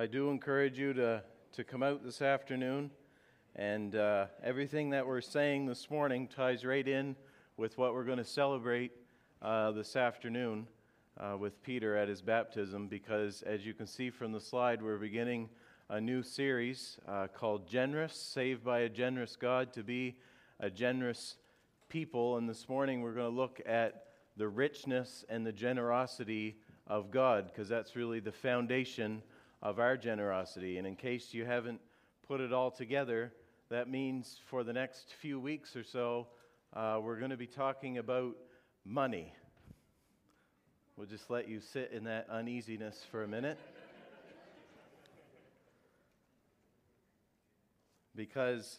I 0.00 0.06
do 0.06 0.30
encourage 0.30 0.78
you 0.78 0.94
to, 0.94 1.22
to 1.52 1.62
come 1.62 1.82
out 1.82 2.02
this 2.02 2.22
afternoon. 2.22 2.90
And 3.54 3.94
uh, 3.94 4.28
everything 4.42 4.88
that 4.90 5.06
we're 5.06 5.20
saying 5.20 5.66
this 5.66 5.90
morning 5.90 6.26
ties 6.26 6.64
right 6.64 6.88
in 6.88 7.14
with 7.58 7.76
what 7.76 7.92
we're 7.92 8.04
going 8.04 8.16
to 8.16 8.24
celebrate 8.24 8.92
uh, 9.42 9.72
this 9.72 9.96
afternoon 9.96 10.66
uh, 11.18 11.36
with 11.38 11.62
Peter 11.62 11.98
at 11.98 12.08
his 12.08 12.22
baptism. 12.22 12.88
Because 12.88 13.42
as 13.42 13.66
you 13.66 13.74
can 13.74 13.86
see 13.86 14.08
from 14.08 14.32
the 14.32 14.40
slide, 14.40 14.80
we're 14.80 14.96
beginning 14.96 15.50
a 15.90 16.00
new 16.00 16.22
series 16.22 16.96
uh, 17.06 17.26
called 17.26 17.68
Generous 17.68 18.14
Saved 18.14 18.64
by 18.64 18.78
a 18.78 18.88
Generous 18.88 19.36
God 19.36 19.70
to 19.74 19.82
be 19.82 20.16
a 20.60 20.70
generous 20.70 21.36
people. 21.90 22.38
And 22.38 22.48
this 22.48 22.70
morning 22.70 23.02
we're 23.02 23.12
going 23.12 23.30
to 23.30 23.36
look 23.36 23.60
at 23.66 24.04
the 24.38 24.48
richness 24.48 25.26
and 25.28 25.44
the 25.44 25.52
generosity 25.52 26.56
of 26.86 27.10
God, 27.10 27.50
because 27.52 27.68
that's 27.68 27.96
really 27.96 28.20
the 28.20 28.32
foundation 28.32 29.22
of 29.62 29.78
our 29.78 29.96
generosity. 29.96 30.78
And 30.78 30.86
in 30.86 30.96
case 30.96 31.32
you 31.32 31.44
haven't 31.44 31.80
put 32.26 32.40
it 32.40 32.52
all 32.52 32.70
together, 32.70 33.32
that 33.68 33.88
means 33.88 34.40
for 34.46 34.64
the 34.64 34.72
next 34.72 35.12
few 35.20 35.38
weeks 35.38 35.76
or 35.76 35.84
so, 35.84 36.28
uh, 36.74 36.98
we're 37.02 37.18
going 37.18 37.30
to 37.30 37.36
be 37.36 37.46
talking 37.46 37.98
about 37.98 38.36
money. 38.84 39.32
We'll 40.96 41.06
just 41.06 41.30
let 41.30 41.48
you 41.48 41.60
sit 41.60 41.92
in 41.92 42.04
that 42.04 42.26
uneasiness 42.30 43.04
for 43.10 43.22
a 43.22 43.28
minute. 43.28 43.58
because 48.16 48.78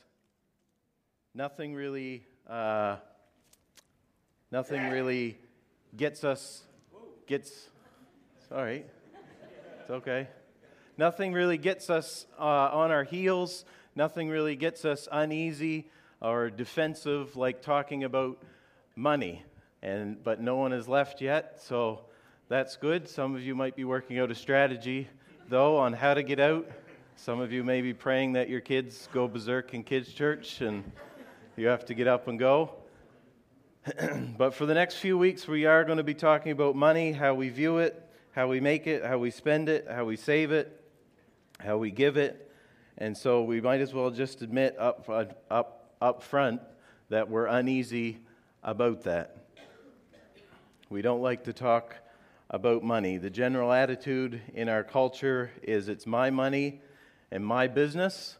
nothing 1.34 1.74
really, 1.74 2.24
uh, 2.48 2.98
nothing 4.52 4.90
really 4.90 5.38
gets 5.96 6.24
us, 6.24 6.64
gets, 7.28 7.70
sorry, 8.48 8.86
it's 9.82 9.90
okay. 9.90 10.28
Nothing 11.02 11.34
really 11.34 11.58
gets 11.58 11.90
us 11.90 12.28
uh, 12.38 12.44
on 12.44 12.92
our 12.92 13.04
heels. 13.04 13.66
Nothing 13.96 14.30
really 14.30 14.56
gets 14.56 14.86
us 14.86 15.08
uneasy 15.12 15.88
or 16.22 16.52
defensive 16.52 17.36
like 17.36 17.64
talking 17.64 18.04
about 18.04 18.38
money. 18.96 19.44
And, 19.82 20.24
but 20.24 20.42
no 20.42 20.58
one 20.58 20.74
has 20.74 20.88
left 20.88 21.20
yet, 21.20 21.60
so 21.60 22.02
that's 22.50 22.78
good. 22.78 23.10
Some 23.10 23.34
of 23.34 23.42
you 23.42 23.56
might 23.56 23.76
be 23.76 23.84
working 23.84 24.20
out 24.20 24.30
a 24.30 24.36
strategy, 24.36 25.08
though, 25.50 25.76
on 25.76 25.94
how 25.94 26.14
to 26.14 26.22
get 26.22 26.40
out. 26.40 26.70
Some 27.16 27.40
of 27.40 27.52
you 27.52 27.64
may 27.64 27.82
be 27.82 27.96
praying 27.96 28.34
that 28.34 28.48
your 28.48 28.62
kids 28.62 29.10
go 29.12 29.28
berserk 29.28 29.74
in 29.74 29.84
kids' 29.84 30.14
church 30.14 30.62
and 30.62 30.84
you 31.58 31.66
have 31.66 31.84
to 31.86 31.96
get 31.96 32.08
up 32.08 32.28
and 32.28 32.38
go. 32.38 32.76
but 34.38 34.54
for 34.54 34.68
the 34.68 34.76
next 34.76 34.98
few 34.98 35.18
weeks, 35.18 35.48
we 35.48 35.66
are 35.66 35.84
going 35.84 35.98
to 35.98 36.04
be 36.04 36.14
talking 36.14 36.52
about 36.52 36.76
money, 36.76 37.12
how 37.12 37.34
we 37.34 37.50
view 37.50 37.80
it, 37.80 38.08
how 38.34 38.48
we 38.48 38.60
make 38.60 38.86
it, 38.86 39.04
how 39.04 39.18
we 39.18 39.32
spend 39.32 39.68
it, 39.68 39.88
how 39.90 40.06
we 40.06 40.16
save 40.16 40.52
it, 40.52 40.78
how 41.64 41.78
we 41.78 41.92
give 41.92 42.18
it. 42.18 42.52
And 42.98 43.18
so 43.18 43.44
we 43.44 43.62
might 43.62 43.82
as 43.82 43.94
well 43.94 44.12
just 44.12 44.42
admit 44.42 44.76
up, 44.78 45.10
up, 45.50 45.96
up 46.02 46.24
front 46.24 46.62
that 47.10 47.30
we're 47.30 47.48
uneasy 47.48 48.20
about 48.64 49.04
that. 49.04 49.38
We 50.90 51.02
don't 51.02 51.22
like 51.22 51.46
to 51.46 51.54
talk 51.54 51.96
about 52.50 52.84
money. 52.84 53.18
The 53.18 53.30
general 53.30 53.72
attitude 53.72 54.42
in 54.54 54.68
our 54.68 54.84
culture 54.84 55.52
is 55.64 55.88
it's 55.88 56.06
my 56.06 56.30
money 56.30 56.82
and 57.32 57.46
my 57.46 57.68
business. 57.68 58.38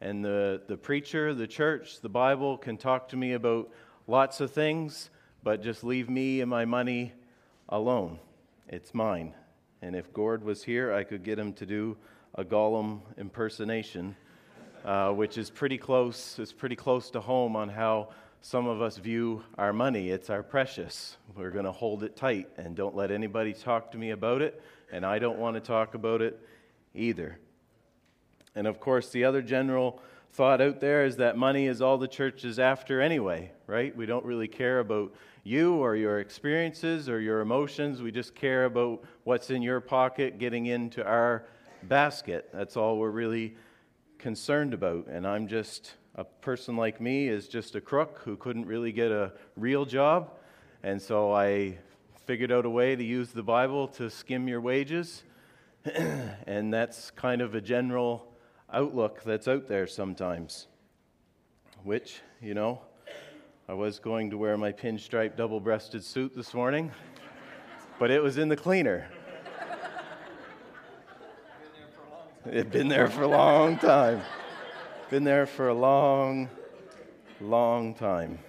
And 0.00 0.24
the, 0.24 0.62
the 0.66 0.76
preacher, 0.76 1.32
the 1.32 1.46
church, 1.46 2.00
the 2.00 2.08
Bible 2.08 2.58
can 2.58 2.76
talk 2.76 3.08
to 3.10 3.16
me 3.16 3.34
about 3.34 3.70
lots 4.08 4.40
of 4.40 4.50
things, 4.50 5.10
but 5.44 5.62
just 5.62 5.84
leave 5.84 6.10
me 6.10 6.40
and 6.40 6.50
my 6.50 6.64
money 6.64 7.12
alone. 7.68 8.18
It's 8.68 8.92
mine. 8.92 9.34
And 9.80 9.94
if 9.94 10.12
Gord 10.12 10.42
was 10.42 10.64
here, 10.64 10.92
I 10.92 11.04
could 11.04 11.22
get 11.22 11.38
him 11.38 11.52
to 11.54 11.66
do 11.66 11.96
a 12.34 12.44
Gollum 12.44 13.00
impersonation, 13.18 14.16
uh, 14.84 15.12
which 15.12 15.36
is 15.36 15.50
pretty 15.50 15.76
close. 15.76 16.38
It's 16.38 16.52
pretty 16.52 16.76
close 16.76 17.10
to 17.10 17.20
home 17.20 17.56
on 17.56 17.68
how 17.68 18.08
some 18.40 18.66
of 18.66 18.80
us 18.80 18.96
view 18.96 19.44
our 19.58 19.72
money. 19.72 20.10
It's 20.10 20.30
our 20.30 20.42
precious. 20.42 21.16
We're 21.36 21.50
going 21.50 21.66
to 21.66 21.72
hold 21.72 22.02
it 22.02 22.16
tight 22.16 22.48
and 22.56 22.74
don't 22.74 22.96
let 22.96 23.10
anybody 23.10 23.52
talk 23.52 23.92
to 23.92 23.98
me 23.98 24.10
about 24.10 24.40
it, 24.40 24.62
and 24.90 25.04
I 25.04 25.18
don't 25.18 25.38
want 25.38 25.54
to 25.56 25.60
talk 25.60 25.94
about 25.94 26.22
it 26.22 26.40
either. 26.94 27.38
And 28.54 28.66
of 28.66 28.80
course, 28.80 29.10
the 29.10 29.24
other 29.24 29.42
general 29.42 30.00
thought 30.32 30.62
out 30.62 30.80
there 30.80 31.04
is 31.04 31.16
that 31.16 31.36
money 31.36 31.66
is 31.66 31.82
all 31.82 31.98
the 31.98 32.08
church 32.08 32.44
is 32.44 32.58
after 32.58 33.00
anyway, 33.00 33.52
right? 33.66 33.94
We 33.94 34.06
don't 34.06 34.24
really 34.24 34.48
care 34.48 34.80
about 34.80 35.14
you 35.44 35.74
or 35.74 35.96
your 35.96 36.20
experiences 36.20 37.08
or 37.08 37.20
your 37.20 37.40
emotions. 37.40 38.00
We 38.00 38.10
just 38.10 38.34
care 38.34 38.64
about 38.64 39.02
what's 39.24 39.50
in 39.50 39.60
your 39.60 39.80
pocket 39.80 40.38
getting 40.38 40.66
into 40.66 41.04
our 41.04 41.44
basket. 41.88 42.48
That's 42.52 42.76
all 42.76 42.98
we're 42.98 43.10
really 43.10 43.56
concerned 44.18 44.74
about. 44.74 45.08
And 45.08 45.26
I'm 45.26 45.48
just 45.48 45.94
a 46.14 46.24
person 46.24 46.76
like 46.76 47.00
me 47.00 47.28
is 47.28 47.48
just 47.48 47.74
a 47.74 47.80
crook 47.80 48.20
who 48.24 48.36
couldn't 48.36 48.66
really 48.66 48.92
get 48.92 49.10
a 49.10 49.32
real 49.56 49.84
job. 49.84 50.32
And 50.82 51.00
so 51.00 51.32
I 51.32 51.78
figured 52.26 52.52
out 52.52 52.64
a 52.66 52.70
way 52.70 52.94
to 52.94 53.02
use 53.02 53.30
the 53.30 53.42
Bible 53.42 53.88
to 53.88 54.10
skim 54.10 54.48
your 54.48 54.60
wages. 54.60 55.24
and 55.84 56.72
that's 56.72 57.10
kind 57.10 57.40
of 57.40 57.54
a 57.54 57.60
general 57.60 58.28
outlook 58.72 59.22
that's 59.24 59.48
out 59.48 59.66
there 59.66 59.86
sometimes. 59.86 60.68
Which, 61.82 62.20
you 62.40 62.54
know, 62.54 62.80
I 63.68 63.74
was 63.74 63.98
going 63.98 64.30
to 64.30 64.38
wear 64.38 64.56
my 64.56 64.70
pinstripe 64.70 65.36
double 65.36 65.58
breasted 65.58 66.04
suit 66.04 66.34
this 66.36 66.54
morning, 66.54 66.92
but 67.98 68.10
it 68.10 68.22
was 68.22 68.38
in 68.38 68.48
the 68.48 68.56
cleaner. 68.56 69.08
It'd 72.50 72.72
been 72.72 72.88
there 72.88 73.08
for 73.08 73.22
a 73.22 73.28
long 73.28 73.78
time. 73.78 74.20
Been 75.10 75.22
there 75.22 75.46
for 75.46 75.68
a 75.68 75.74
long, 75.74 76.48
long 77.40 77.94
time. 77.94 78.40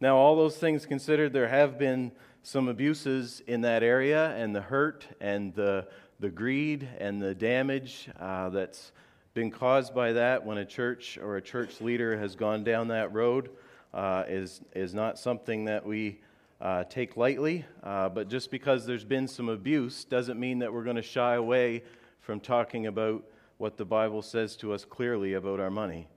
Now, 0.00 0.16
all 0.16 0.34
those 0.34 0.56
things 0.56 0.86
considered, 0.86 1.32
there 1.32 1.46
have 1.46 1.78
been 1.78 2.10
some 2.42 2.66
abuses 2.66 3.42
in 3.46 3.60
that 3.60 3.84
area, 3.84 4.30
and 4.30 4.56
the 4.56 4.60
hurt 4.60 5.06
and 5.20 5.54
the, 5.54 5.86
the 6.18 6.30
greed 6.30 6.88
and 6.98 7.22
the 7.22 7.32
damage 7.32 8.08
uh, 8.18 8.48
that's 8.48 8.90
been 9.34 9.52
caused 9.52 9.94
by 9.94 10.14
that 10.14 10.44
when 10.44 10.58
a 10.58 10.64
church 10.64 11.16
or 11.16 11.36
a 11.36 11.42
church 11.42 11.80
leader 11.80 12.18
has 12.18 12.34
gone 12.34 12.64
down 12.64 12.88
that 12.88 13.12
road 13.12 13.50
uh, 13.94 14.24
is, 14.26 14.62
is 14.74 14.94
not 14.94 15.16
something 15.16 15.66
that 15.66 15.86
we 15.86 16.18
uh, 16.60 16.84
take 16.84 17.16
lightly, 17.16 17.64
uh, 17.82 18.08
but 18.08 18.28
just 18.28 18.50
because 18.50 18.84
there's 18.84 19.04
been 19.04 19.28
some 19.28 19.48
abuse 19.48 20.04
doesn't 20.04 20.38
mean 20.40 20.58
that 20.58 20.72
we're 20.72 20.84
going 20.84 20.96
to 20.96 21.02
shy 21.02 21.34
away 21.34 21.82
from 22.20 22.40
talking 22.40 22.86
about 22.86 23.24
what 23.58 23.76
the 23.76 23.84
Bible 23.84 24.22
says 24.22 24.56
to 24.56 24.72
us 24.72 24.84
clearly 24.84 25.34
about 25.34 25.60
our 25.60 25.70
money. 25.70 26.08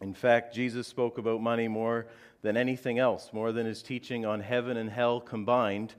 In 0.00 0.14
fact, 0.14 0.54
Jesus 0.54 0.86
spoke 0.86 1.18
about 1.18 1.40
money 1.40 1.68
more 1.68 2.06
than 2.42 2.56
anything 2.56 2.98
else, 2.98 3.30
more 3.32 3.52
than 3.52 3.66
his 3.66 3.82
teaching 3.82 4.26
on 4.26 4.40
heaven 4.40 4.76
and 4.76 4.90
hell 4.90 5.20
combined, 5.20 5.94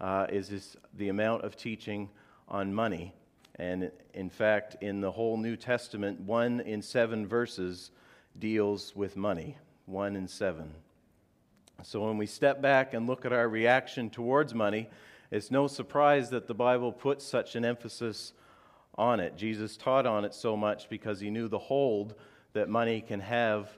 uh, 0.00 0.26
is 0.30 0.48
his, 0.48 0.76
the 0.94 1.08
amount 1.08 1.44
of 1.44 1.56
teaching 1.56 2.08
on 2.48 2.72
money. 2.72 3.14
And 3.56 3.90
in 4.14 4.30
fact, 4.30 4.76
in 4.80 5.00
the 5.00 5.10
whole 5.10 5.36
New 5.36 5.56
Testament, 5.56 6.20
one 6.20 6.60
in 6.60 6.82
seven 6.82 7.26
verses 7.26 7.90
deals 8.38 8.96
with 8.96 9.16
money. 9.16 9.56
One 9.86 10.16
in 10.16 10.26
seven. 10.26 10.72
So 11.84 12.06
when 12.06 12.16
we 12.16 12.26
step 12.26 12.62
back 12.62 12.94
and 12.94 13.06
look 13.06 13.24
at 13.24 13.32
our 13.32 13.48
reaction 13.48 14.08
towards 14.08 14.54
money, 14.54 14.88
it's 15.30 15.50
no 15.50 15.66
surprise 15.66 16.30
that 16.30 16.46
the 16.46 16.54
Bible 16.54 16.92
puts 16.92 17.24
such 17.24 17.56
an 17.56 17.64
emphasis 17.64 18.32
on 18.96 19.18
it. 19.20 19.36
Jesus 19.36 19.76
taught 19.76 20.06
on 20.06 20.24
it 20.24 20.34
so 20.34 20.56
much 20.56 20.88
because 20.88 21.20
he 21.20 21.30
knew 21.30 21.48
the 21.48 21.58
hold 21.58 22.14
that 22.52 22.68
money 22.68 23.00
can 23.00 23.20
have 23.20 23.70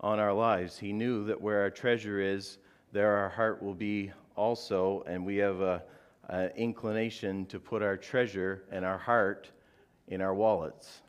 on 0.00 0.18
our 0.18 0.32
lives. 0.32 0.78
He 0.78 0.92
knew 0.92 1.24
that 1.24 1.40
where 1.40 1.60
our 1.62 1.70
treasure 1.70 2.20
is, 2.20 2.58
there 2.92 3.16
our 3.16 3.28
heart 3.28 3.62
will 3.62 3.74
be 3.74 4.12
also, 4.36 5.02
and 5.06 5.24
we 5.24 5.36
have 5.36 5.60
a, 5.60 5.82
inclination 6.54 7.44
to 7.46 7.58
put 7.58 7.82
our 7.82 7.96
treasure 7.96 8.62
and 8.70 8.84
our 8.84 8.98
heart 8.98 9.50
in 10.06 10.20
our 10.20 10.32
wallets. 10.32 11.02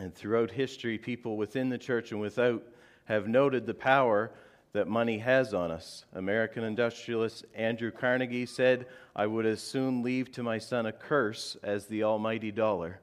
And 0.00 0.12
throughout 0.12 0.50
history, 0.50 0.98
people 0.98 1.36
within 1.36 1.68
the 1.68 1.78
church 1.78 2.10
and 2.10 2.20
without 2.20 2.64
have 3.04 3.28
noted 3.28 3.64
the 3.64 3.74
power 3.74 4.32
that 4.72 4.88
money 4.88 5.18
has 5.18 5.52
on 5.52 5.70
us. 5.70 6.04
American 6.14 6.64
industrialist 6.64 7.44
Andrew 7.54 7.90
Carnegie 7.90 8.46
said, 8.46 8.86
I 9.14 9.26
would 9.26 9.44
as 9.44 9.62
soon 9.62 10.02
leave 10.02 10.32
to 10.32 10.42
my 10.42 10.58
son 10.58 10.86
a 10.86 10.92
curse 10.92 11.56
as 11.62 11.86
the 11.86 12.04
almighty 12.04 12.50
dollar. 12.50 13.00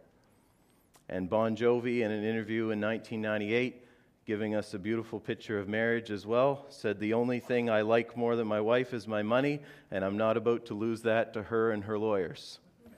And 1.10 1.30
Bon 1.30 1.56
Jovi, 1.56 2.02
in 2.02 2.12
an 2.12 2.24
interview 2.24 2.72
in 2.72 2.82
1998, 2.82 3.86
giving 4.26 4.56
us 4.56 4.74
a 4.74 4.80
beautiful 4.80 5.20
picture 5.20 5.60
of 5.60 5.68
marriage 5.68 6.10
as 6.12 6.26
well, 6.26 6.66
said, 6.70 7.00
The 7.00 7.14
only 7.14 7.40
thing 7.40 7.70
I 7.70 7.82
like 7.82 8.18
more 8.18 8.36
than 8.36 8.48
my 8.48 8.62
wife 8.62 8.94
is 8.94 9.08
my 9.08 9.22
money, 9.22 9.60
and 9.92 10.04
I'm 10.04 10.18
not 10.18 10.38
about 10.38 10.66
to 10.68 10.74
lose 10.74 11.02
that 11.04 11.34
to 11.34 11.44
her 11.44 11.72
and 11.72 11.84
her 11.84 11.98
lawyers. 12.00 12.60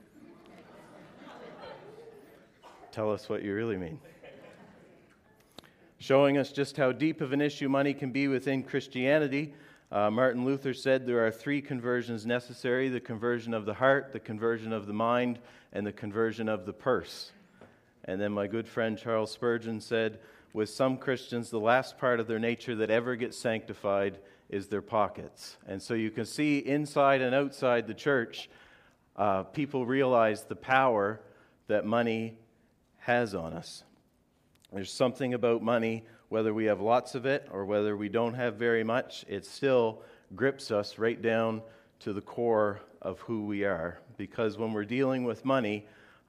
Tell 2.91 3.11
us 3.11 3.27
what 3.27 3.43
you 3.43 3.53
really 3.53 3.77
mean 3.77 3.99
showing 6.01 6.35
us 6.35 6.51
just 6.51 6.77
how 6.77 6.91
deep 6.91 7.21
of 7.21 7.31
an 7.31 7.41
issue 7.41 7.69
money 7.69 7.93
can 7.93 8.11
be 8.11 8.27
within 8.27 8.63
Christianity. 8.63 9.53
Uh, 9.91 10.09
Martin 10.09 10.43
Luther 10.43 10.73
said 10.73 11.05
there 11.05 11.23
are 11.23 11.29
three 11.29 11.61
conversions 11.61 12.25
necessary 12.25 12.89
the 12.89 12.99
conversion 12.99 13.53
of 13.53 13.65
the 13.65 13.75
heart, 13.75 14.11
the 14.11 14.19
conversion 14.19 14.73
of 14.73 14.87
the 14.87 14.93
mind, 14.93 15.37
and 15.71 15.85
the 15.85 15.91
conversion 15.91 16.49
of 16.49 16.65
the 16.65 16.73
purse. 16.73 17.31
And 18.05 18.19
then 18.19 18.31
my 18.31 18.47
good 18.47 18.67
friend 18.67 18.97
Charles 18.97 19.29
Spurgeon 19.29 19.79
said, 19.79 20.17
with 20.53 20.69
some 20.69 20.97
Christians, 20.97 21.51
the 21.51 21.59
last 21.59 21.99
part 21.99 22.19
of 22.19 22.25
their 22.25 22.39
nature 22.39 22.75
that 22.77 22.89
ever 22.89 23.15
gets 23.15 23.37
sanctified 23.37 24.17
is 24.49 24.69
their 24.69 24.81
pockets. 24.81 25.57
And 25.67 25.79
so 25.79 25.93
you 25.93 26.09
can 26.09 26.25
see 26.25 26.57
inside 26.57 27.21
and 27.21 27.35
outside 27.35 27.85
the 27.85 27.93
church, 27.93 28.49
uh, 29.17 29.43
people 29.43 29.85
realize 29.85 30.45
the 30.45 30.55
power 30.55 31.21
that 31.67 31.85
money 31.85 32.39
has 32.97 33.35
on 33.35 33.53
us. 33.53 33.83
There's 34.71 34.91
something 34.91 35.33
about 35.33 35.61
money, 35.61 36.05
whether 36.29 36.53
we 36.53 36.65
have 36.65 36.79
lots 36.79 37.13
of 37.15 37.25
it 37.25 37.47
or 37.51 37.65
whether 37.65 37.97
we 37.97 38.07
don't 38.07 38.35
have 38.35 38.55
very 38.55 38.83
much, 38.83 39.25
it 39.27 39.45
still 39.45 40.01
grips 40.33 40.71
us 40.71 40.97
right 40.97 41.21
down 41.21 41.61
to 41.99 42.13
the 42.13 42.21
core 42.21 42.79
of 43.01 43.19
who 43.19 43.45
we 43.45 43.65
are. 43.65 43.99
Because 44.17 44.57
when 44.57 44.71
we're 44.71 44.85
dealing 44.85 45.25
with 45.25 45.43
money, 45.43 45.85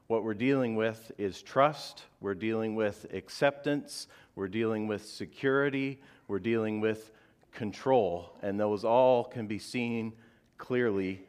what 0.09 0.25
we're 0.25 0.35
dealing 0.35 0.75
with 0.75 1.13
is 1.19 1.41
trust, 1.41 2.03
we're 2.21 2.35
dealing 2.35 2.75
with 2.75 3.07
acceptance, 3.13 4.09
we're 4.35 4.49
dealing 4.49 4.89
with 4.89 5.07
security, 5.07 6.01
we're 6.27 6.41
dealing 6.41 6.81
with 6.81 7.13
control. 7.53 8.37
And 8.43 8.59
those 8.59 8.85
all 8.85 9.25
can 9.25 9.47
be 9.47 9.59
seen 9.59 10.13
clearly 10.59 11.23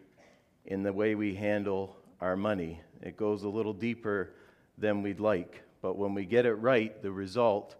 in 0.66 0.82
the 0.82 0.94
way 0.94 1.14
we 1.14 1.36
handle 1.36 1.96
our 2.22 2.36
money. 2.36 2.82
It 3.02 3.18
goes 3.18 3.44
a 3.44 3.50
little 3.50 3.74
deeper 3.74 4.32
than 4.78 5.04
we'd 5.04 5.20
like, 5.20 5.62
but 5.84 5.96
when 5.96 6.16
we 6.16 6.26
get 6.26 6.48
it 6.48 6.56
right, 6.56 7.00
the 7.04 7.12
result 7.12 7.76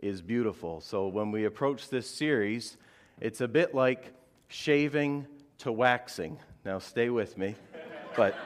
is 0.00 0.20
beautiful. 0.20 0.82
So 0.82 1.08
when 1.08 1.30
we 1.30 1.46
approach 1.46 1.88
this 1.88 2.10
series, 2.10 2.76
it's 3.22 3.40
a 3.40 3.48
bit 3.48 3.74
like 3.74 4.12
shaving 4.48 5.26
to 5.60 5.72
waxing. 5.72 6.36
Now, 6.66 6.78
stay 6.78 7.08
with 7.08 7.38
me, 7.38 7.54
but. 8.14 8.36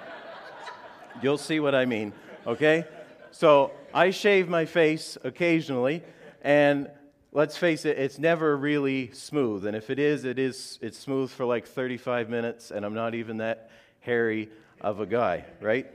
You'll 1.20 1.38
see 1.38 1.58
what 1.58 1.74
I 1.74 1.84
mean, 1.84 2.12
okay? 2.46 2.84
So 3.32 3.72
I 3.92 4.10
shave 4.10 4.48
my 4.48 4.66
face 4.66 5.18
occasionally, 5.24 6.04
and 6.42 6.88
let's 7.32 7.56
face 7.56 7.84
it, 7.84 7.98
it's 7.98 8.20
never 8.20 8.56
really 8.56 9.10
smooth. 9.12 9.66
And 9.66 9.76
if 9.76 9.90
it 9.90 9.98
is, 9.98 10.24
it 10.24 10.38
is 10.38 10.78
it's 10.80 10.96
smooth 10.96 11.30
for 11.30 11.44
like 11.44 11.66
35 11.66 12.28
minutes, 12.30 12.70
and 12.70 12.86
I'm 12.86 12.94
not 12.94 13.16
even 13.16 13.38
that 13.38 13.70
hairy 14.00 14.48
of 14.80 15.00
a 15.00 15.06
guy, 15.06 15.44
right? 15.60 15.92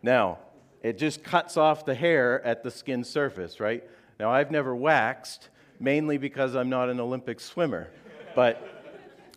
Now, 0.00 0.38
it 0.82 0.98
just 0.98 1.22
cuts 1.22 1.56
off 1.56 1.84
the 1.84 1.94
hair 1.94 2.44
at 2.44 2.62
the 2.62 2.70
skin 2.70 3.04
surface, 3.04 3.60
right? 3.60 3.84
Now, 4.18 4.30
I've 4.30 4.50
never 4.50 4.74
waxed, 4.74 5.48
mainly 5.78 6.18
because 6.18 6.54
I'm 6.54 6.68
not 6.68 6.88
an 6.88 7.00
Olympic 7.00 7.40
swimmer. 7.40 7.88
But 8.34 8.66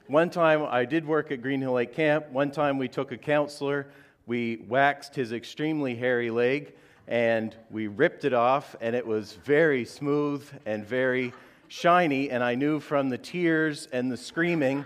one 0.07 0.29
time 0.29 0.65
I 0.69 0.85
did 0.85 1.05
work 1.05 1.31
at 1.31 1.41
Green 1.41 1.61
Hill 1.61 1.73
Lake 1.73 1.93
Camp. 1.93 2.29
One 2.29 2.51
time 2.51 2.77
we 2.77 2.87
took 2.87 3.11
a 3.11 3.17
counselor 3.17 3.87
we 4.25 4.63
waxed 4.69 5.15
his 5.15 5.33
extremely 5.33 5.95
hairy 5.95 6.29
leg 6.29 6.73
and 7.07 7.53
we 7.69 7.87
ripped 7.87 8.23
it 8.23 8.33
off, 8.33 8.77
and 8.79 8.95
it 8.95 9.05
was 9.05 9.33
very 9.43 9.83
smooth 9.83 10.47
and 10.65 10.85
very 10.85 11.33
shiny. 11.67 12.29
And 12.29 12.41
I 12.41 12.55
knew 12.55 12.79
from 12.79 13.09
the 13.09 13.17
tears 13.17 13.89
and 13.91 14.09
the 14.09 14.15
screaming 14.15 14.85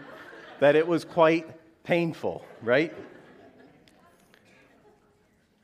that 0.60 0.76
it 0.76 0.88
was 0.88 1.06
quite 1.06 1.48
painful, 1.84 2.44
right? 2.64 2.92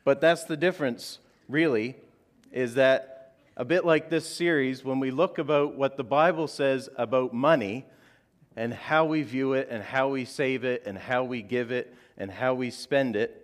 But 0.04 0.20
that's 0.20 0.44
the 0.44 0.58
difference, 0.58 1.20
really, 1.48 1.96
is 2.52 2.76
that 2.76 3.36
a 3.56 3.64
bit 3.64 3.86
like 3.86 4.10
this 4.10 4.28
series, 4.28 4.84
when 4.84 5.00
we 5.00 5.12
look 5.12 5.38
about 5.38 5.76
what 5.76 5.96
the 5.96 6.04
Bible 6.04 6.48
says 6.48 6.90
about 6.98 7.34
money 7.34 7.86
and 8.56 8.74
how 8.74 9.06
we 9.06 9.22
view 9.22 9.54
it 9.54 9.68
and 9.70 9.84
how 9.84 10.10
we 10.10 10.26
save 10.26 10.64
it 10.64 10.84
and 10.86 10.98
how 10.98 11.24
we 11.24 11.42
give 11.42 11.72
it 11.72 11.94
and 12.18 12.30
how 12.30 12.54
we 12.54 12.70
spend 12.70 13.16
it, 13.16 13.40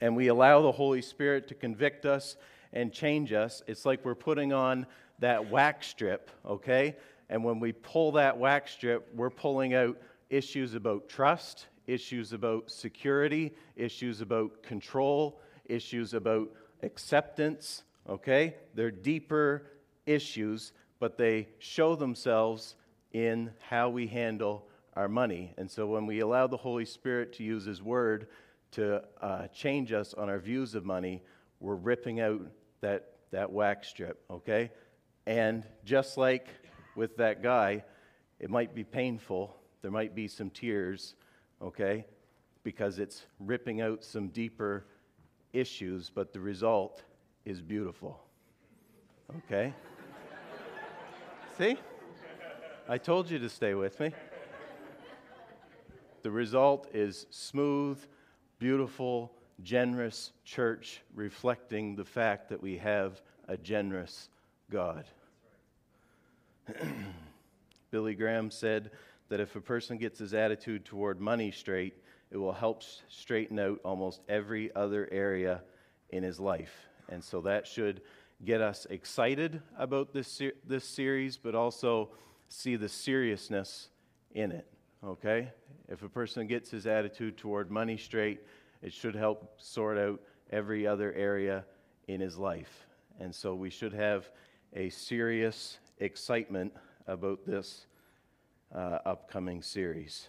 and 0.00 0.14
we 0.14 0.28
allow 0.28 0.60
the 0.60 0.72
Holy 0.72 1.00
Spirit 1.00 1.48
to 1.48 1.54
convict 1.54 2.04
us 2.04 2.36
and 2.72 2.92
change 2.92 3.32
us, 3.32 3.62
it's 3.66 3.86
like 3.86 4.04
we're 4.04 4.14
putting 4.14 4.52
on 4.52 4.86
that 5.20 5.50
wax 5.50 5.86
strip, 5.86 6.30
okay? 6.44 6.96
And 7.30 7.42
when 7.42 7.58
we 7.60 7.72
pull 7.72 8.12
that 8.12 8.36
wax 8.36 8.72
strip, 8.72 9.08
we're 9.14 9.30
pulling 9.30 9.72
out 9.74 9.96
issues 10.28 10.74
about 10.74 11.08
trust, 11.08 11.66
issues 11.86 12.32
about 12.32 12.70
security, 12.70 13.54
issues 13.76 14.20
about 14.20 14.62
control, 14.62 15.40
issues 15.68 16.14
about 16.14 16.50
acceptance, 16.82 17.84
okay? 18.08 18.56
They're 18.74 18.90
deeper 18.90 19.70
issues, 20.06 20.72
but 20.98 21.18
they 21.18 21.48
show 21.58 21.96
themselves 21.96 22.76
in 23.12 23.50
how 23.68 23.88
we 23.88 24.06
handle 24.06 24.66
our 24.94 25.08
money. 25.08 25.52
And 25.58 25.70
so 25.70 25.86
when 25.86 26.06
we 26.06 26.20
allow 26.20 26.46
the 26.46 26.56
Holy 26.56 26.84
Spirit 26.84 27.32
to 27.34 27.44
use 27.44 27.64
His 27.64 27.82
Word 27.82 28.28
to 28.72 29.02
uh, 29.20 29.46
change 29.48 29.92
us 29.92 30.14
on 30.14 30.28
our 30.28 30.38
views 30.38 30.74
of 30.74 30.84
money, 30.84 31.22
we're 31.60 31.74
ripping 31.74 32.20
out 32.20 32.40
that, 32.80 33.12
that 33.30 33.50
wax 33.52 33.88
strip, 33.88 34.22
okay? 34.30 34.70
And 35.26 35.64
just 35.84 36.16
like 36.16 36.48
with 36.94 37.16
that 37.16 37.42
guy, 37.42 37.84
it 38.38 38.50
might 38.50 38.74
be 38.74 38.84
painful. 38.84 39.56
There 39.82 39.90
might 39.90 40.14
be 40.14 40.28
some 40.28 40.50
tears, 40.50 41.14
okay? 41.60 42.06
Because 42.62 42.98
it's 42.98 43.24
ripping 43.40 43.80
out 43.80 44.04
some 44.04 44.28
deeper 44.28 44.86
issues, 45.56 46.10
but 46.14 46.32
the 46.32 46.40
result 46.40 47.02
is 47.44 47.62
beautiful, 47.62 48.20
okay? 49.38 49.72
See? 51.56 51.76
I 52.88 52.98
told 52.98 53.30
you 53.30 53.38
to 53.38 53.48
stay 53.48 53.74
with 53.74 53.98
me. 53.98 54.12
The 56.22 56.30
result 56.30 56.88
is 56.92 57.26
smooth 57.30 57.98
beautiful, 58.58 59.32
generous 59.62 60.32
church 60.44 61.02
reflecting 61.14 61.94
the 61.94 62.04
fact 62.04 62.48
that 62.48 62.62
we 62.62 62.78
have 62.78 63.20
a 63.48 63.56
generous 63.56 64.28
God. 64.70 65.04
Billy 67.90 68.14
Graham 68.14 68.50
said 68.50 68.90
that 69.28 69.40
if 69.40 69.54
a 69.56 69.60
person 69.60 69.98
gets 69.98 70.18
his 70.18 70.34
attitude 70.34 70.84
toward 70.84 71.20
money 71.20 71.50
straight, 71.50 71.94
it 72.30 72.36
will 72.36 72.52
help 72.52 72.82
straighten 73.08 73.58
out 73.58 73.80
almost 73.84 74.22
every 74.28 74.74
other 74.74 75.08
area 75.12 75.62
in 76.10 76.22
his 76.22 76.40
life. 76.40 76.88
And 77.08 77.22
so 77.22 77.40
that 77.42 77.66
should 77.66 78.00
get 78.44 78.60
us 78.60 78.86
excited 78.90 79.62
about 79.78 80.12
this, 80.12 80.42
this 80.66 80.84
series, 80.84 81.36
but 81.36 81.54
also 81.54 82.10
see 82.48 82.76
the 82.76 82.88
seriousness 82.88 83.88
in 84.32 84.52
it. 84.52 84.66
Okay? 85.04 85.50
If 85.88 86.02
a 86.02 86.08
person 86.08 86.46
gets 86.46 86.70
his 86.70 86.86
attitude 86.86 87.36
toward 87.36 87.70
money 87.70 87.96
straight, 87.96 88.40
it 88.82 88.92
should 88.92 89.14
help 89.14 89.54
sort 89.58 89.98
out 89.98 90.20
every 90.50 90.86
other 90.86 91.12
area 91.14 91.64
in 92.08 92.20
his 92.20 92.36
life. 92.36 92.86
And 93.20 93.34
so 93.34 93.54
we 93.54 93.70
should 93.70 93.92
have 93.92 94.30
a 94.74 94.90
serious 94.90 95.78
excitement 95.98 96.72
about 97.06 97.46
this 97.46 97.86
uh, 98.74 98.98
upcoming 99.06 99.62
series. 99.62 100.28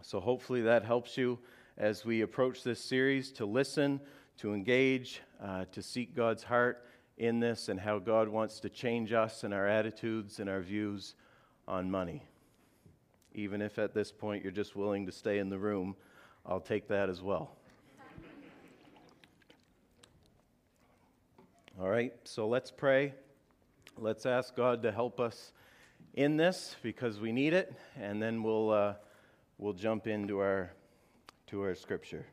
So 0.00 0.20
hopefully 0.20 0.62
that 0.62 0.84
helps 0.84 1.18
you 1.18 1.38
as 1.76 2.04
we 2.04 2.22
approach 2.22 2.62
this 2.62 2.80
series 2.80 3.30
to 3.32 3.46
listen, 3.46 4.00
to 4.38 4.54
engage, 4.54 5.20
uh, 5.42 5.66
to 5.72 5.82
seek 5.82 6.14
God's 6.14 6.42
heart 6.42 6.86
in 7.18 7.40
this 7.40 7.68
and 7.68 7.78
how 7.78 7.98
God 7.98 8.28
wants 8.28 8.60
to 8.60 8.68
change 8.68 9.12
us 9.12 9.44
and 9.44 9.52
our 9.52 9.68
attitudes 9.68 10.40
and 10.40 10.48
our 10.48 10.60
views 10.60 11.14
on 11.68 11.90
money 11.90 12.22
even 13.34 13.62
if 13.62 13.78
at 13.78 13.94
this 13.94 14.12
point 14.12 14.42
you're 14.42 14.52
just 14.52 14.76
willing 14.76 15.06
to 15.06 15.12
stay 15.12 15.38
in 15.38 15.48
the 15.48 15.58
room, 15.58 15.96
I'll 16.44 16.60
take 16.60 16.88
that 16.88 17.08
as 17.08 17.22
well. 17.22 17.56
All 21.80 21.88
right, 21.88 22.12
so 22.24 22.46
let's 22.46 22.70
pray. 22.70 23.14
Let's 23.98 24.26
ask 24.26 24.54
God 24.54 24.82
to 24.82 24.92
help 24.92 25.18
us 25.18 25.52
in 26.14 26.36
this 26.36 26.76
because 26.82 27.18
we 27.18 27.32
need 27.32 27.54
it, 27.54 27.74
and 27.98 28.22
then 28.22 28.42
we'll, 28.42 28.70
uh, 28.70 28.94
we'll 29.62 29.72
jump 29.72 30.08
into 30.08 30.40
our, 30.40 30.72
to 31.46 31.62
our 31.62 31.76
scripture. 31.76 32.26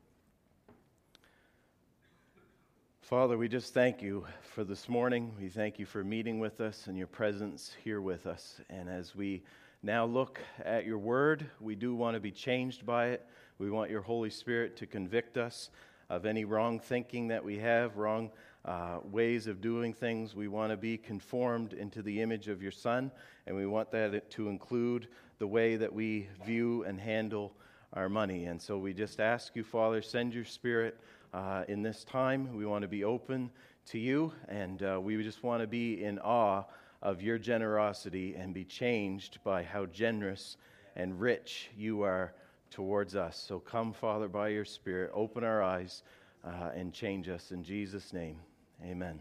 Father, 3.02 3.38
we 3.38 3.48
just 3.48 3.72
thank 3.72 4.02
you 4.02 4.26
for 4.42 4.64
this 4.64 4.90
morning. 4.90 5.32
We 5.40 5.48
thank 5.48 5.78
you 5.78 5.86
for 5.86 6.04
meeting 6.04 6.40
with 6.40 6.60
us 6.60 6.88
and 6.88 6.98
your 6.98 7.06
presence 7.06 7.76
here 7.84 8.02
with 8.02 8.26
us. 8.26 8.60
And 8.72 8.90
as 8.90 9.16
we 9.16 9.44
now 9.84 10.06
look 10.06 10.40
at 10.66 10.86
your 10.86 10.98
word. 10.98 11.46
We 11.62 11.76
do 11.76 11.94
want 11.94 12.16
to 12.16 12.20
be 12.20 12.32
changed 12.32 12.86
by 12.86 13.10
it. 13.10 13.26
We 13.60 13.70
want 13.70 13.92
your 13.92 14.02
Holy 14.02 14.30
Spirit 14.30 14.76
to 14.78 14.88
convict 14.88 15.38
us 15.38 15.70
of 16.10 16.26
any 16.26 16.44
wrong 16.44 16.80
thinking 16.80 17.28
that 17.28 17.44
we 17.44 17.60
have, 17.60 17.96
wrong 17.98 18.32
uh, 18.66 19.00
ways 19.04 19.48
of 19.48 19.62
doing 19.62 19.94
things. 19.94 20.36
We 20.36 20.48
want 20.48 20.72
to 20.72 20.78
be 20.78 20.98
conformed 20.98 21.74
into 21.74 22.02
the 22.02 22.22
image 22.22 22.48
of 22.48 22.62
your 22.62 22.72
Son, 22.72 23.12
and 23.46 23.56
we 23.56 23.68
want 23.68 23.92
that 23.92 24.30
to 24.32 24.50
include 24.50 25.08
the 25.40 25.48
way 25.48 25.78
that 25.78 25.92
we 25.92 26.28
view 26.46 26.84
and 26.84 27.00
handle 27.00 27.54
our 27.94 28.10
money. 28.10 28.46
And 28.46 28.62
so 28.62 28.78
we 28.78 28.94
just 28.94 29.20
ask 29.20 29.56
you, 29.56 29.64
Father, 29.64 30.02
send 30.02 30.34
your 30.34 30.46
Spirit 30.46 31.00
uh, 31.34 31.64
in 31.68 31.82
this 31.82 32.04
time. 32.04 32.56
We 32.56 32.66
want 32.66 32.82
to 32.84 32.88
be 32.88 33.04
open 33.04 33.50
to 33.88 33.98
you, 33.98 34.34
and 34.48 34.84
uh, 34.84 35.00
we 35.02 35.22
just 35.24 35.42
want 35.42 35.62
to 35.62 35.68
be 35.68 36.04
in 36.04 36.20
awe 36.20 36.64
of 37.02 37.22
your 37.22 37.38
generosity 37.38 38.36
and 38.36 38.54
be 38.54 38.66
changed 38.66 39.40
by 39.44 39.64
how 39.64 39.86
generous 39.86 40.58
and 40.96 41.20
rich 41.20 41.70
you 41.78 42.02
are 42.02 42.34
towards 42.70 43.16
us. 43.16 43.44
So 43.48 43.60
come, 43.60 43.94
Father, 43.94 44.28
by 44.28 44.50
your 44.50 44.66
Spirit, 44.66 45.12
open 45.14 45.44
our 45.44 45.64
eyes 45.64 46.04
uh, 46.46 46.72
and 46.76 46.94
change 46.94 47.30
us. 47.30 47.52
In 47.52 47.64
Jesus' 47.64 48.14
name, 48.14 48.38
amen. 48.84 49.20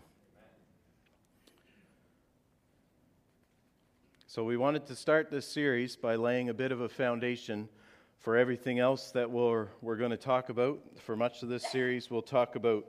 So, 4.31 4.45
we 4.45 4.59
wanted 4.59 4.85
to 4.89 4.95
start 4.95 5.31
this 5.31 5.47
series 5.47 5.97
by 5.97 6.17
laying 6.17 6.51
a 6.51 6.55
bit 6.55 6.71
of 6.71 6.83
a 6.83 6.89
foundation 6.91 7.67
for 8.19 8.37
everything 8.37 8.79
else 8.79 9.11
that 9.13 9.31
we're, 9.31 9.69
we're 9.81 9.97
going 9.97 10.11
to 10.11 10.19
talk 10.19 10.51
about. 10.51 10.81
For 10.99 11.17
much 11.17 11.43
of 11.43 11.49
this 11.49 11.67
series, 11.73 12.11
we'll 12.11 12.21
talk 12.21 12.55
about 12.55 12.85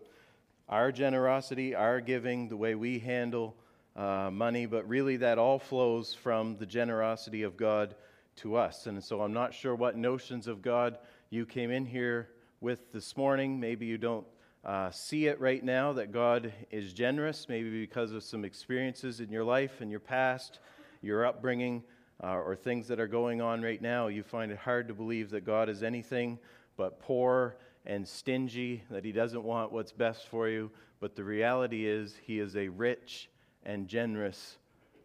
our 0.67 0.91
generosity, 0.91 1.73
our 1.73 2.01
giving, 2.01 2.49
the 2.49 2.57
way 2.57 2.75
we 2.75 2.99
handle 2.99 3.55
uh, 3.95 4.29
money, 4.29 4.65
but 4.65 4.85
really 4.89 5.15
that 5.15 5.37
all 5.37 5.59
flows 5.59 6.13
from 6.13 6.57
the 6.57 6.65
generosity 6.65 7.43
of 7.43 7.55
God 7.55 7.95
to 8.35 8.57
us. 8.57 8.85
And 8.85 9.01
so 9.01 9.21
I'm 9.21 9.31
not 9.31 9.53
sure 9.53 9.75
what 9.75 9.95
notions 9.95 10.45
of 10.45 10.61
God 10.61 10.97
you 11.29 11.45
came 11.45 11.71
in 11.71 11.85
here 11.85 12.31
with 12.59 12.91
this 12.91 13.15
morning. 13.15 13.61
Maybe 13.61 13.85
you 13.85 13.97
don't 13.97 14.27
uh, 14.65 14.91
see 14.91 15.27
it 15.27 15.39
right 15.39 15.63
now 15.63 15.93
that 15.93 16.11
God 16.11 16.51
is 16.69 16.91
generous, 16.91 17.47
maybe 17.47 17.79
because 17.79 18.11
of 18.11 18.23
some 18.23 18.43
experiences 18.43 19.21
in 19.21 19.31
your 19.31 19.45
life 19.45 19.79
and 19.79 19.89
your 19.89 20.01
past, 20.01 20.59
your 21.01 21.25
upbringing, 21.25 21.83
uh, 22.23 22.35
or 22.35 22.55
things 22.55 22.87
that 22.87 22.99
are 22.99 23.07
going 23.07 23.41
on 23.41 23.61
right 23.61 23.81
now. 23.81 24.07
You 24.07 24.23
find 24.23 24.51
it 24.51 24.57
hard 24.57 24.87
to 24.89 24.93
believe 24.93 25.29
that 25.31 25.45
God 25.45 25.69
is 25.69 25.83
anything 25.83 26.39
but 26.77 26.99
poor 26.99 27.57
and 27.85 28.07
stingy, 28.07 28.83
that 28.89 29.05
He 29.05 29.11
doesn't 29.11 29.43
want 29.43 29.71
what's 29.71 29.91
best 29.91 30.27
for 30.27 30.49
you. 30.49 30.71
But 30.99 31.15
the 31.15 31.23
reality 31.23 31.85
is, 31.85 32.15
He 32.21 32.39
is 32.39 32.55
a 32.55 32.67
rich 32.67 33.29
and 33.63 33.87
generous 33.87 34.57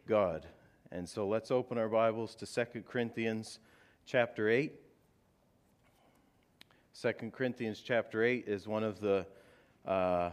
God. 0.06 0.46
And 0.90 1.08
so 1.08 1.26
let's 1.26 1.50
open 1.50 1.78
our 1.78 1.88
Bibles 1.88 2.34
to 2.36 2.46
2 2.46 2.82
Corinthians 2.82 3.58
chapter 4.06 4.48
8. 4.48 4.72
2 7.00 7.12
Corinthians 7.32 7.80
chapter 7.80 8.22
8 8.22 8.44
is 8.46 8.68
one 8.68 8.84
of 8.84 9.00
the 9.00 9.26
uh, 9.86 10.30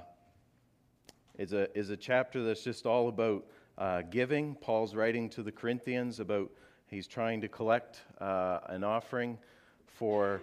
is 1.37 1.53
a 1.53 1.75
is 1.77 1.89
a 1.89 1.97
chapter 1.97 2.43
that's 2.43 2.63
just 2.63 2.85
all 2.85 3.09
about 3.09 3.43
uh, 3.77 4.01
giving. 4.03 4.55
Paul's 4.55 4.95
writing 4.95 5.29
to 5.29 5.43
the 5.43 5.51
Corinthians 5.51 6.19
about 6.19 6.51
he's 6.87 7.07
trying 7.07 7.41
to 7.41 7.47
collect 7.47 8.01
uh, 8.19 8.59
an 8.67 8.83
offering 8.83 9.37
for 9.85 10.41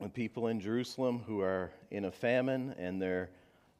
the 0.00 0.08
people 0.08 0.48
in 0.48 0.60
Jerusalem 0.60 1.22
who 1.26 1.40
are 1.40 1.70
in 1.90 2.06
a 2.06 2.10
famine 2.10 2.74
and 2.78 3.00
they're 3.00 3.30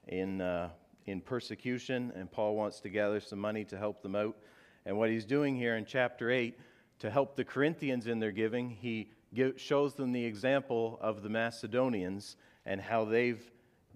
in 0.07 0.41
uh, 0.41 0.69
in 1.07 1.21
persecution, 1.21 2.13
and 2.15 2.31
Paul 2.31 2.57
wants 2.57 2.81
to 2.81 2.89
gather 2.89 3.21
some 3.21 3.39
money 3.39 3.65
to 3.67 3.77
help 3.77 4.03
them 4.03 4.17
out. 4.17 4.37
And 4.87 4.97
what 4.97 5.11
he's 5.11 5.25
doing 5.25 5.57
here 5.57 5.77
in 5.77 5.85
chapter 5.85 6.31
8, 6.31 6.59
to 7.01 7.11
help 7.11 7.37
the 7.37 7.45
Corinthians 7.45 8.07
in 8.07 8.21
their 8.21 8.33
giving, 8.33 8.71
he 8.71 9.11
give, 9.35 9.61
shows 9.61 9.95
them 9.95 10.13
the 10.13 10.25
example 10.25 10.99
of 11.01 11.23
the 11.23 11.29
Macedonians 11.29 12.37
and 12.65 12.81
how 12.81 13.05
they've 13.05 13.43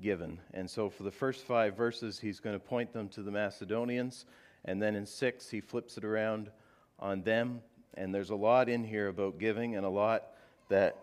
given. 0.03 0.39
And 0.53 0.69
so 0.69 0.91
for 0.91 1.03
the 1.03 1.11
first 1.11 1.45
five 1.45 1.77
verses, 1.77 2.19
he's 2.19 2.41
going 2.41 2.57
to 2.57 2.65
point 2.65 2.93
them 2.93 3.09
to 3.11 3.23
the 3.23 3.31
Macedonians. 3.31 4.27
And 4.65 4.83
then 4.83 4.95
in 4.95 5.07
six, 5.07 5.49
he 5.49 5.61
flips 5.61 5.97
it 5.97 6.05
around 6.05 6.51
on 6.99 7.23
them. 7.23 7.61
And 7.95 8.15
there's 8.15 8.31
a 8.31 8.37
lot 8.37 8.69
in 8.69 8.85
here 8.85 9.09
about 9.09 9.39
giving 9.39 9.77
and 9.77 9.85
a 9.85 9.89
lot 9.89 10.25
that 10.69 10.97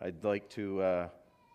I'd 0.00 0.22
like 0.24 0.48
to 0.50 0.80
uh, 0.80 1.08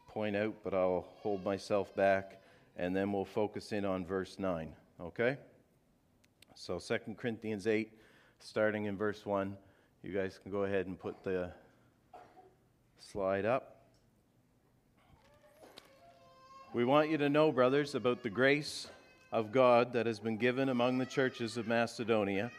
point 0.09 0.35
out, 0.35 0.55
but 0.63 0.73
I'll 0.73 1.05
hold 1.21 1.43
myself 1.43 1.95
back 1.95 2.39
and 2.75 2.95
then 2.95 3.11
we'll 3.11 3.25
focus 3.25 3.71
in 3.71 3.85
on 3.85 4.05
verse 4.05 4.37
9. 4.39 4.69
Okay? 4.99 5.37
So 6.55 6.79
2 6.79 7.15
Corinthians 7.17 7.67
8, 7.67 7.91
starting 8.39 8.85
in 8.85 8.97
verse 8.97 9.25
1. 9.25 9.55
You 10.03 10.13
guys 10.13 10.39
can 10.41 10.51
go 10.51 10.63
ahead 10.63 10.87
and 10.87 10.99
put 10.99 11.23
the 11.23 11.51
slide 12.99 13.45
up. 13.45 13.77
We 16.73 16.85
want 16.85 17.09
you 17.09 17.17
to 17.19 17.29
know, 17.29 17.51
brothers, 17.51 17.95
about 17.95 18.23
the 18.23 18.29
grace 18.29 18.87
of 19.33 19.51
God 19.51 19.93
that 19.93 20.05
has 20.05 20.19
been 20.19 20.37
given 20.37 20.69
among 20.69 20.99
the 20.99 21.07
churches 21.07 21.57
of 21.57 21.67
Macedonia. 21.67 22.51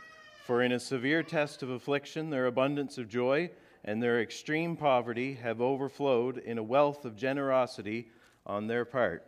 For 0.44 0.60
in 0.60 0.72
a 0.72 0.80
severe 0.80 1.22
test 1.22 1.62
of 1.62 1.70
affliction, 1.70 2.30
their 2.30 2.46
abundance 2.46 2.98
of 2.98 3.08
joy 3.08 3.50
and 3.84 4.02
their 4.02 4.20
extreme 4.20 4.76
poverty 4.76 5.34
have 5.34 5.60
overflowed 5.60 6.38
in 6.38 6.58
a 6.58 6.62
wealth 6.64 7.04
of 7.04 7.16
generosity 7.16 8.08
on 8.44 8.66
their 8.66 8.84
part. 8.84 9.24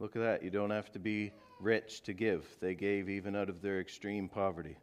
Look 0.00 0.16
at 0.16 0.22
that. 0.22 0.42
You 0.42 0.50
don't 0.50 0.70
have 0.70 0.90
to 0.92 0.98
be 0.98 1.30
rich 1.60 2.02
to 2.02 2.12
give. 2.12 2.44
They 2.60 2.74
gave 2.74 3.08
even 3.08 3.36
out 3.36 3.48
of 3.48 3.62
their 3.62 3.78
extreme 3.78 4.28
poverty. 4.28 4.76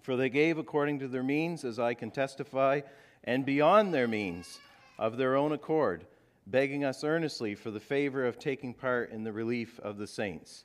For 0.00 0.16
they 0.16 0.30
gave 0.30 0.56
according 0.56 1.00
to 1.00 1.08
their 1.08 1.22
means, 1.22 1.62
as 1.62 1.78
I 1.78 1.92
can 1.92 2.10
testify, 2.10 2.80
and 3.24 3.44
beyond 3.44 3.92
their 3.92 4.08
means, 4.08 4.60
of 4.98 5.18
their 5.18 5.36
own 5.36 5.52
accord, 5.52 6.06
begging 6.46 6.84
us 6.84 7.04
earnestly 7.04 7.54
for 7.54 7.70
the 7.70 7.80
favor 7.80 8.24
of 8.24 8.38
taking 8.38 8.72
part 8.72 9.10
in 9.10 9.24
the 9.24 9.32
relief 9.32 9.78
of 9.80 9.98
the 9.98 10.06
saints. 10.06 10.64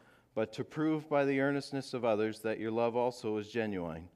but 0.33 0.53
to 0.53 0.63
prove 0.63 1.09
by 1.09 1.25
the 1.25 1.39
earnestness 1.39 1.93
of 1.93 2.05
others 2.05 2.39
that 2.39 2.59
your 2.59 2.71
love 2.71 2.95
also 2.95 3.37
is 3.37 3.49
genuine. 3.49 4.07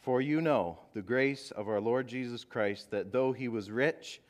For 0.00 0.20
you 0.20 0.40
know 0.40 0.78
the 0.94 1.02
grace 1.02 1.50
of 1.52 1.68
our 1.68 1.80
Lord 1.80 2.08
Jesus 2.08 2.44
Christ, 2.44 2.90
that 2.90 3.12
though 3.12 3.32
he 3.32 3.48
was 3.48 3.70
rich, 3.70 4.20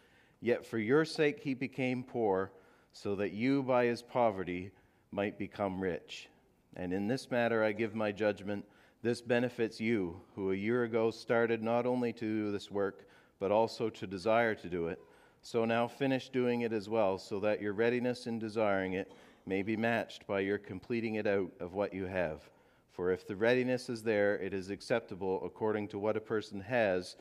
yet 0.40 0.66
for 0.66 0.78
your 0.78 1.04
sake 1.04 1.40
he 1.40 1.54
became 1.54 2.04
poor 2.04 2.52
so 2.92 3.14
that 3.16 3.32
you 3.32 3.62
by 3.62 3.86
his 3.86 4.02
poverty 4.02 4.70
might 5.10 5.38
become 5.38 5.80
rich. 5.80 6.28
And 6.76 6.92
in 6.92 7.08
this 7.08 7.30
matter 7.30 7.64
I 7.64 7.72
give 7.72 7.94
my 7.94 8.12
judgment. 8.12 8.64
This 9.02 9.20
benefits 9.20 9.80
you, 9.80 10.20
who 10.36 10.52
a 10.52 10.56
year 10.56 10.84
ago 10.84 11.10
started 11.10 11.62
not 11.62 11.86
only 11.86 12.12
to 12.12 12.20
do 12.20 12.52
this 12.52 12.70
work, 12.70 13.08
but 13.40 13.50
also 13.50 13.90
to 13.90 14.06
desire 14.06 14.54
to 14.54 14.68
do 14.68 14.86
it. 14.86 15.00
So 15.40 15.64
now 15.64 15.88
finish 15.88 16.28
doing 16.28 16.60
it 16.60 16.72
as 16.72 16.88
well, 16.88 17.18
so 17.18 17.40
that 17.40 17.60
your 17.60 17.72
readiness 17.72 18.28
in 18.28 18.38
desiring 18.38 18.92
it 18.92 19.10
may 19.46 19.62
be 19.62 19.76
matched 19.76 20.26
by 20.26 20.40
your 20.40 20.58
completing 20.58 21.16
it 21.16 21.26
out 21.26 21.50
of 21.60 21.74
what 21.74 21.92
you 21.92 22.06
have. 22.06 22.48
For 22.92 23.10
if 23.10 23.26
the 23.26 23.36
readiness 23.36 23.88
is 23.88 24.02
there, 24.02 24.36
it 24.36 24.52
is 24.52 24.70
acceptable 24.70 25.42
according 25.44 25.88
to 25.88 25.98
what 25.98 26.16
a 26.16 26.20
person 26.20 26.60
has, 26.60 27.16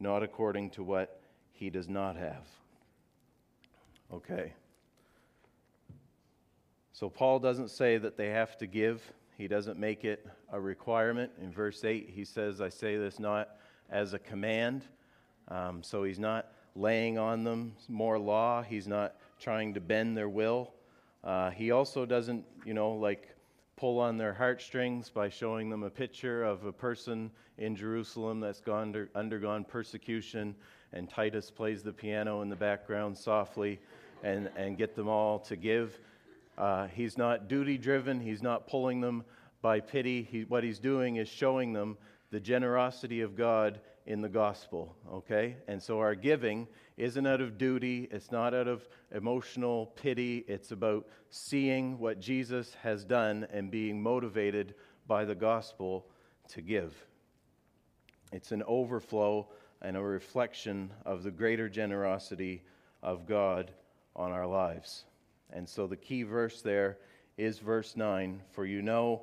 not 0.00 0.22
according 0.22 0.70
to 0.70 0.82
what 0.82 1.20
he 1.52 1.70
does 1.70 1.88
not 1.88 2.16
have. 2.16 2.46
Okay. 4.12 4.52
So 6.92 7.08
Paul 7.08 7.38
doesn't 7.38 7.70
say 7.70 7.98
that 7.98 8.16
they 8.16 8.28
have 8.30 8.58
to 8.58 8.66
give, 8.66 9.00
he 9.36 9.48
doesn't 9.48 9.78
make 9.78 10.04
it 10.04 10.26
a 10.52 10.60
requirement. 10.60 11.32
In 11.40 11.50
verse 11.50 11.84
8, 11.84 12.10
he 12.12 12.24
says, 12.24 12.60
I 12.60 12.68
say 12.68 12.96
this 12.96 13.18
not 13.18 13.56
as 13.90 14.12
a 14.12 14.18
command. 14.18 14.84
Um, 15.48 15.82
so 15.82 16.04
he's 16.04 16.18
not 16.18 16.52
laying 16.74 17.18
on 17.18 17.44
them 17.44 17.72
more 17.88 18.18
law, 18.18 18.62
he's 18.62 18.88
not 18.88 19.16
trying 19.38 19.74
to 19.74 19.80
bend 19.80 20.16
their 20.16 20.28
will. 20.28 20.72
Uh, 21.24 21.50
he 21.50 21.70
also 21.70 22.04
doesn't, 22.04 22.44
you 22.64 22.74
know, 22.74 22.92
like 22.92 23.28
pull 23.76 23.98
on 23.98 24.16
their 24.16 24.34
heartstrings 24.34 25.08
by 25.08 25.28
showing 25.28 25.70
them 25.70 25.82
a 25.82 25.90
picture 25.90 26.44
of 26.44 26.64
a 26.64 26.72
person 26.72 27.30
in 27.58 27.74
Jerusalem 27.76 28.40
that's 28.40 28.60
gone 28.60 28.82
under, 28.82 29.10
undergone 29.14 29.64
persecution, 29.64 30.54
and 30.92 31.08
Titus 31.08 31.50
plays 31.50 31.82
the 31.82 31.92
piano 31.92 32.42
in 32.42 32.48
the 32.48 32.56
background 32.56 33.16
softly 33.16 33.80
and, 34.22 34.50
and 34.56 34.76
get 34.76 34.94
them 34.94 35.08
all 35.08 35.38
to 35.40 35.56
give. 35.56 35.98
Uh, 36.58 36.86
he's 36.88 37.16
not 37.16 37.48
duty 37.48 37.78
driven, 37.78 38.20
he's 38.20 38.42
not 38.42 38.66
pulling 38.66 39.00
them 39.00 39.24
by 39.62 39.80
pity. 39.80 40.22
He, 40.22 40.42
what 40.42 40.64
he's 40.64 40.78
doing 40.78 41.16
is 41.16 41.28
showing 41.28 41.72
them 41.72 41.96
the 42.30 42.40
generosity 42.40 43.20
of 43.20 43.36
God 43.36 43.80
in 44.06 44.20
the 44.20 44.28
gospel, 44.28 44.96
okay? 45.12 45.56
And 45.68 45.80
so 45.80 46.00
our 46.00 46.14
giving 46.14 46.66
isn't 46.96 47.26
out 47.26 47.40
of 47.40 47.56
duty, 47.56 48.08
it's 48.10 48.32
not 48.32 48.54
out 48.54 48.68
of 48.68 48.88
emotional 49.14 49.86
pity, 49.96 50.44
it's 50.48 50.72
about 50.72 51.06
seeing 51.30 51.98
what 51.98 52.20
Jesus 52.20 52.74
has 52.82 53.04
done 53.04 53.46
and 53.52 53.70
being 53.70 54.02
motivated 54.02 54.74
by 55.06 55.24
the 55.24 55.34
gospel 55.34 56.06
to 56.48 56.60
give. 56.60 56.94
It's 58.32 58.52
an 58.52 58.62
overflow 58.66 59.48
and 59.80 59.96
a 59.96 60.02
reflection 60.02 60.90
of 61.04 61.22
the 61.22 61.30
greater 61.30 61.68
generosity 61.68 62.62
of 63.02 63.26
God 63.26 63.72
on 64.16 64.32
our 64.32 64.46
lives. 64.46 65.04
And 65.52 65.68
so 65.68 65.86
the 65.86 65.96
key 65.96 66.22
verse 66.22 66.62
there 66.62 66.98
is 67.36 67.58
verse 67.58 67.96
9 67.96 68.40
For 68.52 68.64
you 68.64 68.82
know 68.82 69.22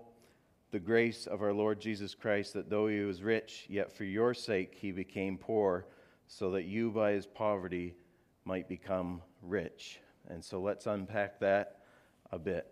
the 0.71 0.79
grace 0.79 1.25
of 1.25 1.41
our 1.41 1.53
Lord 1.53 1.79
Jesus 1.79 2.13
Christ, 2.13 2.53
that 2.53 2.69
though 2.69 2.87
he 2.87 2.99
was 2.99 3.23
rich, 3.23 3.65
yet 3.69 3.91
for 3.91 4.03
your 4.03 4.33
sake 4.33 4.77
he 4.79 4.91
became 4.91 5.37
poor, 5.37 5.85
so 6.27 6.51
that 6.51 6.65
you 6.65 6.91
by 6.91 7.11
his 7.11 7.25
poverty 7.25 7.95
might 8.45 8.67
become 8.67 9.21
rich. 9.41 9.99
And 10.27 10.43
so 10.43 10.61
let's 10.61 10.85
unpack 10.85 11.39
that 11.39 11.79
a 12.31 12.37
bit. 12.37 12.71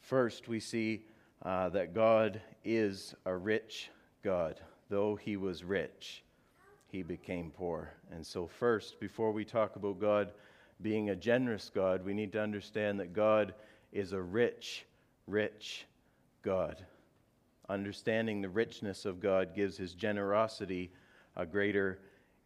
First, 0.00 0.48
we 0.48 0.60
see 0.60 1.04
uh, 1.42 1.68
that 1.70 1.94
God 1.94 2.40
is 2.64 3.14
a 3.24 3.34
rich 3.34 3.90
God. 4.22 4.60
Though 4.88 5.16
he 5.16 5.36
was 5.36 5.64
rich, 5.64 6.22
he 6.86 7.02
became 7.02 7.50
poor. 7.50 7.90
And 8.12 8.24
so, 8.24 8.46
first, 8.46 9.00
before 9.00 9.32
we 9.32 9.44
talk 9.44 9.74
about 9.74 10.00
God 10.00 10.32
being 10.80 11.10
a 11.10 11.16
generous 11.16 11.70
God, 11.74 12.04
we 12.04 12.14
need 12.14 12.32
to 12.32 12.40
understand 12.40 13.00
that 13.00 13.12
God 13.12 13.54
is 13.92 14.12
a 14.12 14.20
rich, 14.20 14.84
rich 15.26 15.86
God. 16.42 16.84
Understanding 17.68 18.42
the 18.42 18.48
richness 18.48 19.04
of 19.04 19.20
God 19.20 19.54
gives 19.54 19.76
his 19.76 19.94
generosity 19.94 20.92
a 21.36 21.46
greater 21.46 22.00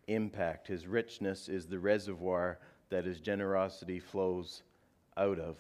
impact. 0.07 0.69
His 0.69 0.87
richness 0.87 1.49
is 1.49 1.67
the 1.67 1.79
reservoir 1.79 2.59
that 2.91 3.05
his 3.05 3.21
generosity 3.21 3.99
flows 3.99 4.63
out 5.17 5.39
of. 5.39 5.57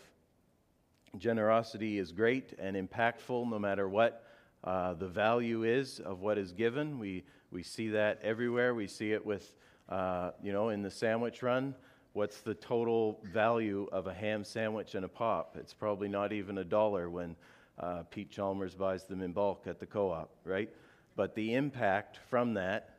Generosity 1.19 1.99
is 1.99 2.13
great 2.13 2.53
and 2.59 2.77
impactful 2.77 3.49
no 3.51 3.59
matter 3.59 3.89
what 3.89 4.25
uh, 4.65 4.95
the 4.95 5.09
value 5.09 5.65
is 5.65 6.01
of 6.01 6.21
what 6.21 6.39
is 6.39 6.53
given. 6.53 6.99
We, 6.99 7.25
we 7.51 7.63
see 7.63 7.89
that 7.91 8.21
everywhere. 8.23 8.75
We 8.75 8.87
see 8.87 9.13
it 9.13 9.25
with, 9.25 9.55
uh, 9.89 10.33
you 10.43 10.53
know, 10.53 10.69
in 10.69 10.83
the 10.83 10.91
sandwich 10.91 11.43
run. 11.43 11.75
What's 12.13 12.41
the 12.41 12.55
total 12.55 13.21
value 13.33 13.89
of 13.93 14.07
a 14.07 14.15
ham 14.15 14.45
sandwich 14.45 14.95
and 14.95 15.05
a 15.05 15.09
pop? 15.09 15.57
It's 15.59 15.75
probably 15.75 16.09
not 16.09 16.33
even 16.33 16.59
a 16.59 16.65
dollar 16.65 17.11
when 17.11 17.37
uh, 17.79 18.03
Pete 18.11 18.31
Chalmers 18.31 18.75
buys 18.75 19.05
them 19.05 19.23
in 19.23 19.33
bulk 19.33 19.65
at 19.67 19.79
the 19.79 19.87
co 19.87 20.11
op, 20.11 20.31
right? 20.45 20.71
But 21.15 21.35
the 21.35 21.55
impact 21.55 22.21
from 22.29 22.55
that 22.55 22.91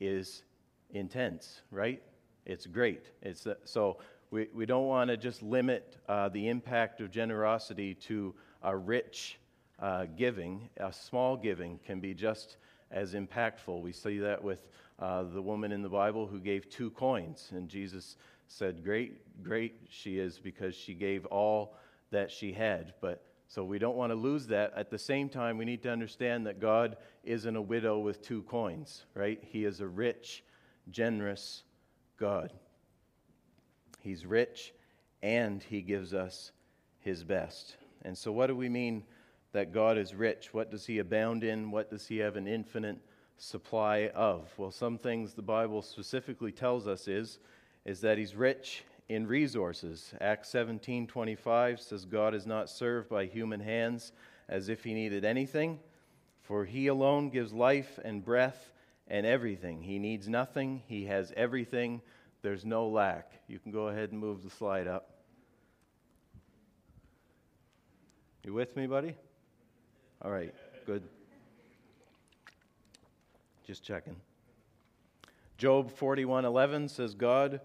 is 0.00 0.42
intense, 0.90 1.62
right? 1.70 2.02
It's 2.46 2.66
great. 2.66 3.10
It's, 3.22 3.46
uh, 3.46 3.54
so 3.64 3.98
we, 4.30 4.48
we 4.54 4.66
don't 4.66 4.86
want 4.86 5.08
to 5.10 5.16
just 5.16 5.42
limit 5.42 5.96
uh, 6.08 6.28
the 6.28 6.48
impact 6.48 7.00
of 7.00 7.10
generosity 7.10 7.94
to 7.94 8.34
a 8.62 8.76
rich 8.76 9.38
uh, 9.80 10.06
giving. 10.16 10.68
A 10.78 10.92
small 10.92 11.36
giving 11.36 11.78
can 11.84 12.00
be 12.00 12.14
just 12.14 12.56
as 12.90 13.14
impactful. 13.14 13.80
We 13.80 13.92
see 13.92 14.18
that 14.18 14.42
with 14.42 14.68
uh, 14.98 15.24
the 15.24 15.42
woman 15.42 15.72
in 15.72 15.82
the 15.82 15.88
Bible 15.88 16.26
who 16.26 16.38
gave 16.38 16.68
two 16.68 16.90
coins, 16.90 17.48
and 17.52 17.68
Jesus 17.68 18.16
said, 18.48 18.84
Great, 18.84 19.42
great 19.42 19.74
she 19.88 20.18
is 20.18 20.38
because 20.38 20.74
she 20.74 20.94
gave 20.94 21.24
all 21.26 21.76
that 22.10 22.30
she 22.30 22.52
had. 22.52 22.94
But 23.00 23.22
so 23.54 23.62
we 23.62 23.78
don't 23.78 23.94
want 23.94 24.10
to 24.10 24.16
lose 24.16 24.48
that. 24.48 24.72
At 24.74 24.90
the 24.90 24.98
same 24.98 25.28
time, 25.28 25.58
we 25.58 25.64
need 25.64 25.80
to 25.84 25.90
understand 25.92 26.44
that 26.48 26.58
God 26.58 26.96
isn't 27.22 27.54
a 27.54 27.62
widow 27.62 28.00
with 28.00 28.20
two 28.20 28.42
coins, 28.42 29.04
right? 29.14 29.38
He 29.44 29.64
is 29.64 29.80
a 29.80 29.86
rich, 29.86 30.42
generous 30.90 31.62
God. 32.18 32.52
He's 34.00 34.26
rich 34.26 34.74
and 35.22 35.62
he 35.62 35.82
gives 35.82 36.12
us 36.12 36.50
his 36.98 37.22
best. 37.22 37.76
And 38.02 38.18
so, 38.18 38.32
what 38.32 38.48
do 38.48 38.56
we 38.56 38.68
mean 38.68 39.04
that 39.52 39.72
God 39.72 39.98
is 39.98 40.16
rich? 40.16 40.52
What 40.52 40.72
does 40.72 40.84
he 40.84 40.98
abound 40.98 41.44
in? 41.44 41.70
What 41.70 41.90
does 41.90 42.08
he 42.08 42.16
have 42.18 42.34
an 42.34 42.48
infinite 42.48 42.98
supply 43.36 44.10
of? 44.16 44.52
Well, 44.58 44.72
some 44.72 44.98
things 44.98 45.32
the 45.32 45.42
Bible 45.42 45.80
specifically 45.80 46.50
tells 46.50 46.88
us 46.88 47.06
is, 47.06 47.38
is 47.84 48.00
that 48.00 48.18
he's 48.18 48.34
rich 48.34 48.82
in 49.08 49.26
resources. 49.26 50.14
Acts 50.20 50.48
17:25 50.50 51.80
says 51.80 52.04
God 52.04 52.34
is 52.34 52.46
not 52.46 52.70
served 52.70 53.08
by 53.08 53.26
human 53.26 53.60
hands 53.60 54.12
as 54.48 54.68
if 54.68 54.84
he 54.84 54.94
needed 54.94 55.24
anything, 55.24 55.80
for 56.42 56.64
he 56.64 56.86
alone 56.86 57.30
gives 57.30 57.52
life 57.52 57.98
and 58.04 58.24
breath 58.24 58.72
and 59.08 59.26
everything. 59.26 59.82
He 59.82 59.98
needs 59.98 60.28
nothing, 60.28 60.82
he 60.86 61.04
has 61.06 61.32
everything. 61.36 62.00
There's 62.42 62.64
no 62.64 62.88
lack. 62.88 63.32
You 63.48 63.58
can 63.58 63.72
go 63.72 63.88
ahead 63.88 64.10
and 64.10 64.20
move 64.20 64.42
the 64.42 64.50
slide 64.50 64.86
up. 64.86 65.10
You 68.42 68.52
with 68.52 68.76
me, 68.76 68.86
buddy? 68.86 69.14
All 70.20 70.30
right, 70.30 70.54
good. 70.84 71.02
Just 73.66 73.82
checking. 73.82 74.16
Job 75.56 75.90
41:11 75.90 76.88
says 76.90 77.14
God 77.14 77.60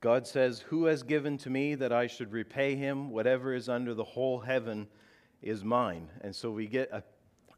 God 0.00 0.26
says, 0.26 0.60
Who 0.60 0.84
has 0.86 1.02
given 1.02 1.38
to 1.38 1.50
me 1.50 1.74
that 1.74 1.92
I 1.92 2.06
should 2.06 2.32
repay 2.32 2.76
him? 2.76 3.10
Whatever 3.10 3.54
is 3.54 3.68
under 3.68 3.94
the 3.94 4.04
whole 4.04 4.40
heaven 4.40 4.88
is 5.42 5.64
mine. 5.64 6.08
And 6.20 6.34
so 6.34 6.50
we 6.50 6.66
get 6.66 6.90
a, 6.92 7.02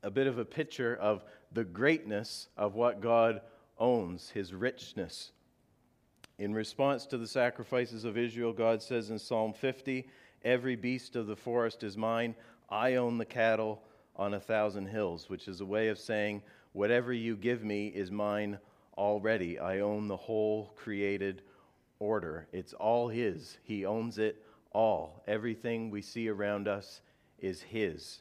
a 0.02 0.10
bit 0.10 0.26
of 0.26 0.38
a 0.38 0.44
picture 0.44 0.96
of 0.96 1.24
the 1.52 1.64
greatness 1.64 2.48
of 2.56 2.74
what 2.74 3.00
God 3.00 3.40
owns, 3.78 4.30
his 4.30 4.54
richness. 4.54 5.32
In 6.38 6.54
response 6.54 7.06
to 7.06 7.18
the 7.18 7.26
sacrifices 7.26 8.04
of 8.04 8.16
Israel, 8.16 8.52
God 8.52 8.80
says 8.82 9.10
in 9.10 9.18
Psalm 9.18 9.52
50, 9.52 10.08
Every 10.44 10.76
beast 10.76 11.16
of 11.16 11.26
the 11.26 11.36
forest 11.36 11.82
is 11.82 11.96
mine. 11.96 12.34
I 12.70 12.94
own 12.94 13.18
the 13.18 13.24
cattle 13.24 13.82
on 14.14 14.34
a 14.34 14.40
thousand 14.40 14.86
hills, 14.86 15.28
which 15.28 15.48
is 15.48 15.60
a 15.60 15.66
way 15.66 15.88
of 15.88 15.98
saying, 15.98 16.42
Whatever 16.72 17.12
you 17.12 17.36
give 17.36 17.64
me 17.64 17.88
is 17.88 18.12
mine 18.12 18.58
already. 18.96 19.58
I 19.58 19.80
own 19.80 20.06
the 20.06 20.16
whole 20.16 20.72
created 20.76 21.42
order. 21.98 22.46
It's 22.52 22.72
all 22.74 23.08
His. 23.08 23.58
He 23.62 23.84
owns 23.84 24.18
it 24.18 24.44
all. 24.72 25.22
Everything 25.26 25.90
we 25.90 26.02
see 26.02 26.28
around 26.28 26.68
us 26.68 27.00
is 27.38 27.60
His. 27.60 28.20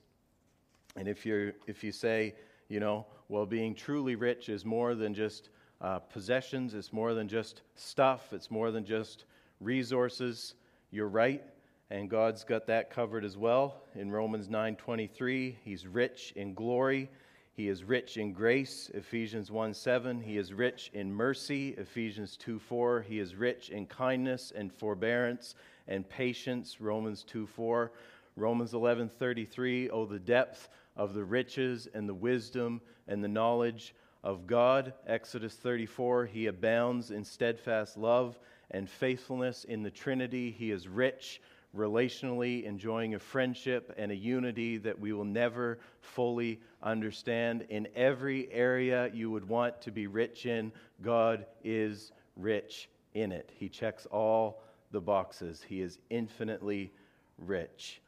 And 0.95 1.07
if, 1.07 1.25
you're, 1.25 1.53
if 1.67 1.83
you 1.83 1.91
say, 1.91 2.35
you 2.69 2.79
know, 2.79 3.05
well, 3.29 3.45
being 3.45 3.75
truly 3.75 4.15
rich 4.15 4.49
is 4.49 4.65
more 4.65 4.95
than 4.95 5.13
just 5.13 5.49
uh, 5.81 5.99
possessions, 5.99 6.73
it's 6.73 6.91
more 6.91 7.13
than 7.13 7.27
just 7.27 7.61
stuff, 7.75 8.33
it's 8.33 8.49
more 8.49 8.71
than 8.71 8.85
just 8.85 9.25
resources, 9.59 10.55
you're 10.91 11.07
right. 11.07 11.43
And 11.89 12.09
God's 12.09 12.43
got 12.43 12.67
that 12.67 12.89
covered 12.89 13.23
as 13.23 13.37
well. 13.37 13.83
In 13.95 14.11
Romans 14.11 14.49
9:23, 14.49 15.55
he's 15.63 15.87
rich 15.87 16.33
in 16.35 16.53
glory 16.53 17.09
he 17.57 17.69
is 17.69 17.83
rich 17.83 18.17
in 18.17 18.33
grace, 18.33 18.91
Ephesians 18.93 19.49
1 19.49 19.73
7. 19.73 20.21
He 20.21 20.37
is 20.37 20.53
rich 20.53 20.91
in 20.93 21.11
mercy, 21.11 21.69
Ephesians 21.69 22.37
2 22.37 22.59
4. 22.59 23.01
He 23.01 23.17
is 23.17 23.33
rich 23.33 23.71
in 23.71 23.87
kindness 23.87 24.53
and 24.55 24.71
forbearance 24.71 25.55
and 25.87 26.07
patience, 26.07 26.79
Romans 26.79 27.23
2 27.23 27.47
4. 27.47 27.91
Romans 28.35 28.75
11 28.75 29.09
33. 29.09 29.89
Oh, 29.89 30.05
the 30.05 30.19
depth 30.19 30.69
of 30.95 31.15
the 31.15 31.23
riches 31.23 31.87
and 31.95 32.07
the 32.07 32.13
wisdom 32.13 32.79
and 33.07 33.23
the 33.23 33.27
knowledge 33.27 33.95
of 34.23 34.45
God. 34.45 34.93
Exodus 35.07 35.55
34. 35.55 36.27
He 36.27 36.45
abounds 36.45 37.09
in 37.09 37.23
steadfast 37.23 37.97
love 37.97 38.37
and 38.69 38.87
faithfulness 38.87 39.63
in 39.63 39.81
the 39.81 39.89
Trinity. 39.89 40.51
He 40.51 40.69
is 40.69 40.87
rich 40.87 41.41
relationally, 41.75 42.63
enjoying 42.63 43.15
a 43.15 43.19
friendship 43.19 43.93
and 43.97 44.11
a 44.11 44.15
unity 44.15 44.77
that 44.77 44.99
we 44.99 45.13
will 45.13 45.25
never 45.25 45.79
fully 46.01 46.59
understand. 46.81 47.65
In 47.69 47.87
every 47.95 48.51
area 48.51 49.09
you 49.13 49.29
would 49.31 49.47
want 49.47 49.81
to 49.81 49.91
be 49.91 50.07
rich 50.07 50.45
in, 50.45 50.71
God 51.01 51.45
is 51.63 52.11
rich 52.35 52.89
in 53.13 53.31
it. 53.31 53.51
He 53.53 53.69
checks 53.69 54.05
all 54.07 54.61
the 54.91 55.01
boxes. 55.01 55.63
He 55.67 55.81
is 55.81 55.99
infinitely 56.09 56.91
rich. 57.37 58.01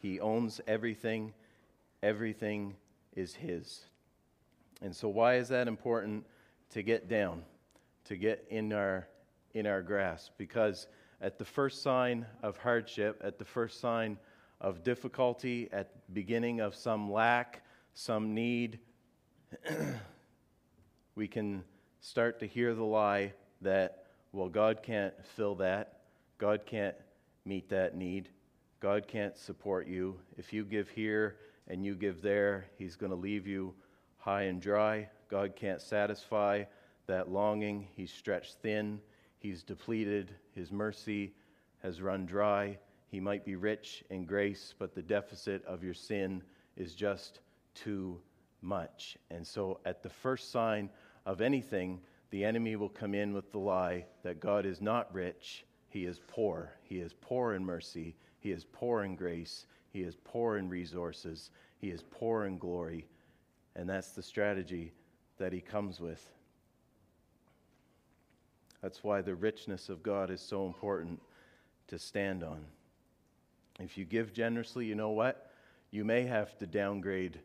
He 0.00 0.18
owns 0.20 0.60
everything, 0.66 1.32
everything 2.02 2.74
is 3.14 3.34
His. 3.34 3.84
And 4.80 4.94
so, 4.94 5.08
why 5.08 5.36
is 5.36 5.48
that 5.48 5.68
important 5.68 6.26
to 6.70 6.82
get 6.82 7.08
down, 7.08 7.42
to 8.06 8.16
get 8.16 8.44
in 8.50 8.72
our, 8.72 9.06
in 9.54 9.66
our 9.66 9.82
grasp? 9.82 10.32
Because 10.38 10.88
at 11.22 11.38
the 11.38 11.44
first 11.44 11.82
sign 11.82 12.26
of 12.42 12.58
hardship, 12.58 13.20
at 13.24 13.38
the 13.38 13.44
first 13.44 13.80
sign 13.80 14.18
of 14.60 14.82
difficulty, 14.82 15.68
at 15.72 16.12
beginning 16.12 16.60
of 16.60 16.74
some 16.74 17.10
lack, 17.10 17.62
some 17.94 18.34
need, 18.34 18.80
we 21.14 21.28
can 21.28 21.62
start 22.00 22.40
to 22.40 22.46
hear 22.46 22.74
the 22.74 22.84
lie 22.84 23.32
that, 23.60 24.06
well, 24.32 24.48
God 24.48 24.82
can't 24.82 25.14
fill 25.36 25.54
that. 25.56 26.00
God 26.38 26.66
can't 26.66 26.96
meet 27.44 27.68
that 27.68 27.96
need. 27.96 28.28
God 28.80 29.06
can't 29.06 29.36
support 29.36 29.86
you. 29.86 30.18
If 30.36 30.52
you 30.52 30.64
give 30.64 30.88
here 30.88 31.36
and 31.68 31.84
you 31.84 31.94
give 31.94 32.20
there, 32.20 32.66
He's 32.76 32.96
going 32.96 33.10
to 33.10 33.16
leave 33.16 33.46
you 33.46 33.74
high 34.16 34.42
and 34.42 34.60
dry. 34.60 35.08
God 35.28 35.54
can't 35.54 35.80
satisfy 35.80 36.64
that 37.06 37.30
longing. 37.30 37.86
He's 37.94 38.12
stretched 38.12 38.56
thin. 38.60 39.00
He's 39.38 39.62
depleted. 39.62 40.34
His 40.54 40.70
mercy 40.70 41.34
has 41.82 42.00
run 42.00 42.26
dry. 42.26 42.78
He 43.08 43.20
might 43.20 43.44
be 43.44 43.56
rich 43.56 44.04
in 44.10 44.24
grace, 44.24 44.74
but 44.78 44.94
the 44.94 45.02
deficit 45.02 45.64
of 45.64 45.82
your 45.82 45.94
sin 45.94 46.42
is 46.76 46.94
just 46.94 47.40
too 47.74 48.20
much. 48.60 49.16
And 49.30 49.46
so, 49.46 49.80
at 49.84 50.02
the 50.02 50.10
first 50.10 50.50
sign 50.50 50.90
of 51.26 51.40
anything, 51.40 52.00
the 52.30 52.44
enemy 52.44 52.76
will 52.76 52.88
come 52.88 53.14
in 53.14 53.34
with 53.34 53.52
the 53.52 53.58
lie 53.58 54.06
that 54.22 54.40
God 54.40 54.64
is 54.64 54.80
not 54.80 55.12
rich, 55.12 55.64
he 55.88 56.06
is 56.06 56.20
poor. 56.26 56.72
He 56.82 57.00
is 57.00 57.12
poor 57.20 57.54
in 57.54 57.64
mercy, 57.64 58.16
he 58.40 58.50
is 58.50 58.64
poor 58.72 59.04
in 59.04 59.14
grace, 59.14 59.66
He 59.92 60.02
is 60.02 60.16
poor 60.24 60.56
in 60.56 60.68
resources. 60.68 61.50
He 61.78 61.90
is 61.90 62.02
poor 62.10 62.46
in 62.46 62.58
glory. 62.58 63.06
And 63.76 63.88
that's 63.88 64.12
the 64.12 64.22
strategy 64.22 64.92
that 65.38 65.52
he 65.52 65.60
comes 65.60 66.00
with. 66.00 66.32
That's 68.82 69.04
why 69.04 69.22
the 69.22 69.34
richness 69.34 69.88
of 69.88 70.02
God 70.02 70.30
is 70.30 70.40
so 70.40 70.66
important 70.66 71.20
to 71.88 71.98
stand 71.98 72.42
on. 72.42 72.64
If 73.78 73.96
you 73.96 74.04
give 74.04 74.32
generously, 74.32 74.86
you 74.86 74.94
know 74.94 75.10
what? 75.10 75.50
You 75.90 76.04
may 76.04 76.22
have 76.22 76.56
to 76.58 76.66
downgrade 76.66 77.40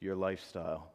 your 0.00 0.16
lifestyle. 0.16 0.90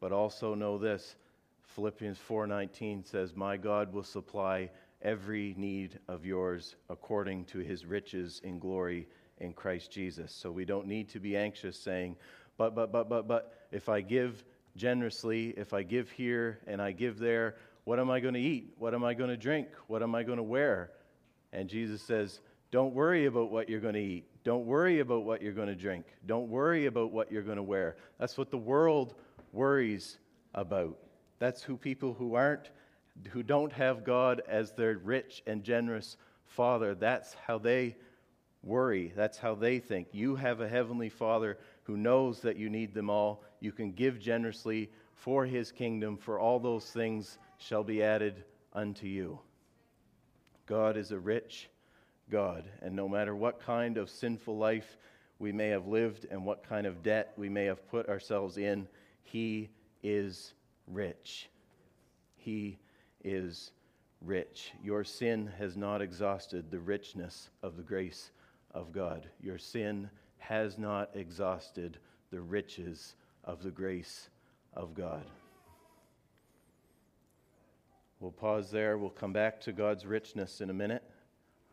But 0.00 0.12
also 0.12 0.54
know 0.54 0.78
this, 0.78 1.16
Philippians 1.62 2.18
4:19 2.18 3.04
says, 3.04 3.34
"My 3.34 3.56
God 3.56 3.92
will 3.92 4.02
supply 4.02 4.70
every 5.00 5.54
need 5.54 5.98
of 6.08 6.26
yours 6.26 6.76
according 6.88 7.44
to 7.46 7.60
his 7.60 7.86
riches 7.86 8.40
in 8.40 8.58
glory 8.58 9.08
in 9.38 9.52
Christ 9.52 9.90
Jesus." 9.90 10.32
So 10.32 10.50
we 10.50 10.64
don't 10.64 10.86
need 10.86 11.08
to 11.10 11.20
be 11.20 11.36
anxious 11.36 11.78
saying, 11.78 12.16
"But 12.56 12.74
but 12.74 12.92
but 12.92 13.08
but 13.08 13.28
but 13.28 13.54
if 13.70 13.88
I 13.88 14.00
give 14.00 14.44
generously, 14.76 15.50
if 15.50 15.72
I 15.72 15.82
give 15.82 16.10
here 16.10 16.60
and 16.66 16.80
I 16.80 16.92
give 16.92 17.18
there, 17.18 17.56
what 17.88 17.98
am 17.98 18.10
I 18.10 18.20
going 18.20 18.34
to 18.34 18.40
eat? 18.40 18.74
What 18.78 18.92
am 18.92 19.02
I 19.02 19.14
going 19.14 19.30
to 19.30 19.36
drink? 19.38 19.68
What 19.86 20.02
am 20.02 20.14
I 20.14 20.22
going 20.22 20.36
to 20.36 20.42
wear?" 20.42 20.90
And 21.54 21.70
Jesus 21.70 22.02
says, 22.02 22.40
"Don't 22.70 22.92
worry 22.92 23.24
about 23.24 23.50
what 23.50 23.70
you're 23.70 23.80
going 23.80 23.94
to 23.94 24.00
eat. 24.00 24.26
Don't 24.44 24.66
worry 24.66 25.00
about 25.00 25.24
what 25.24 25.40
you're 25.40 25.54
going 25.54 25.68
to 25.68 25.74
drink. 25.74 26.04
Don't 26.26 26.50
worry 26.50 26.84
about 26.84 27.12
what 27.12 27.32
you're 27.32 27.42
going 27.42 27.56
to 27.56 27.62
wear." 27.62 27.96
That's 28.18 28.36
what 28.36 28.50
the 28.50 28.58
world 28.58 29.14
worries 29.52 30.18
about. 30.54 30.98
That's 31.38 31.62
who 31.62 31.78
people 31.78 32.12
who 32.12 32.34
aren't, 32.34 32.68
who 33.30 33.42
don't 33.42 33.72
have 33.72 34.04
God 34.04 34.42
as 34.46 34.72
their 34.72 34.98
rich 34.98 35.42
and 35.46 35.64
generous 35.64 36.18
Father, 36.44 36.94
that's 36.94 37.34
how 37.46 37.56
they 37.56 37.96
worry. 38.62 39.14
That's 39.16 39.38
how 39.38 39.54
they 39.54 39.78
think. 39.78 40.08
You 40.12 40.36
have 40.36 40.60
a 40.60 40.68
heavenly 40.68 41.08
Father 41.08 41.56
who 41.84 41.96
knows 41.96 42.40
that 42.40 42.56
you 42.56 42.68
need 42.68 42.92
them 42.92 43.08
all. 43.08 43.44
You 43.60 43.72
can 43.72 43.92
give 43.92 44.20
generously 44.20 44.90
for 45.14 45.46
his 45.46 45.72
kingdom, 45.72 46.16
for 46.16 46.38
all 46.38 46.58
those 46.60 46.84
things 46.90 47.38
shall 47.58 47.84
be 47.84 48.02
added 48.02 48.44
unto 48.72 49.06
you. 49.06 49.38
God 50.66 50.96
is 50.96 51.12
a 51.12 51.18
rich 51.18 51.68
God, 52.30 52.64
and 52.82 52.94
no 52.94 53.08
matter 53.08 53.34
what 53.34 53.60
kind 53.60 53.96
of 53.96 54.10
sinful 54.10 54.56
life 54.56 54.96
we 55.38 55.52
may 55.52 55.68
have 55.68 55.86
lived 55.86 56.26
and 56.30 56.44
what 56.44 56.68
kind 56.68 56.86
of 56.86 57.02
debt 57.02 57.32
we 57.36 57.48
may 57.48 57.64
have 57.64 57.88
put 57.88 58.08
ourselves 58.08 58.58
in, 58.58 58.86
he 59.22 59.70
is 60.02 60.52
rich. 60.86 61.48
He 62.36 62.78
is 63.24 63.72
rich. 64.20 64.72
Your 64.82 65.04
sin 65.04 65.50
has 65.58 65.76
not 65.76 66.02
exhausted 66.02 66.70
the 66.70 66.80
richness 66.80 67.50
of 67.62 67.76
the 67.76 67.82
grace 67.82 68.30
of 68.72 68.92
God. 68.92 69.26
Your 69.40 69.58
sin 69.58 70.10
has 70.38 70.78
not 70.78 71.10
exhausted 71.14 71.98
the 72.30 72.40
riches 72.40 73.14
of 73.44 73.62
the 73.62 73.70
grace 73.70 74.28
of 74.74 74.94
God. 74.94 75.24
We'll 78.20 78.32
pause 78.32 78.70
there. 78.70 78.98
We'll 78.98 79.10
come 79.10 79.32
back 79.32 79.60
to 79.60 79.72
God's 79.72 80.04
richness 80.04 80.60
in 80.60 80.70
a 80.70 80.74
minute. 80.74 81.04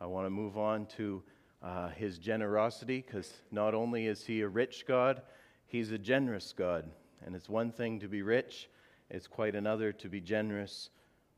I 0.00 0.06
want 0.06 0.26
to 0.26 0.30
move 0.30 0.56
on 0.56 0.86
to 0.96 1.22
uh, 1.60 1.88
his 1.88 2.18
generosity 2.18 3.04
because 3.04 3.32
not 3.50 3.74
only 3.74 4.06
is 4.06 4.24
he 4.24 4.42
a 4.42 4.48
rich 4.48 4.86
God, 4.86 5.22
he's 5.66 5.90
a 5.90 5.98
generous 5.98 6.54
God. 6.56 6.88
And 7.24 7.34
it's 7.34 7.48
one 7.48 7.72
thing 7.72 7.98
to 8.00 8.08
be 8.08 8.22
rich, 8.22 8.68
it's 9.10 9.26
quite 9.26 9.56
another 9.56 9.92
to 9.92 10.08
be 10.08 10.20
generous 10.20 10.90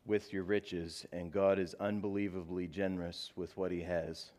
with 0.05 0.33
your 0.33 0.43
riches. 0.43 1.07
And 1.13 1.33
God 1.33 1.59
is 1.59 1.75
unbelievably 1.81 2.67
generous 2.69 3.33
with 3.35 3.57
what 3.57 3.71
He 3.71 3.83
has. 3.83 4.33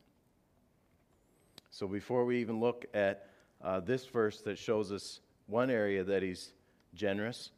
So 1.72 1.88
before 1.88 2.26
we 2.26 2.42
even 2.42 2.60
look 2.60 2.86
at 2.94 3.28
uh, 3.64 3.80
this 3.80 4.06
verse 4.06 4.42
that 4.42 4.58
shows 4.58 4.92
us 4.92 5.20
one 5.48 5.70
area 5.70 6.04
that 6.04 6.22
He's 6.22 6.54
generous, 6.94 7.52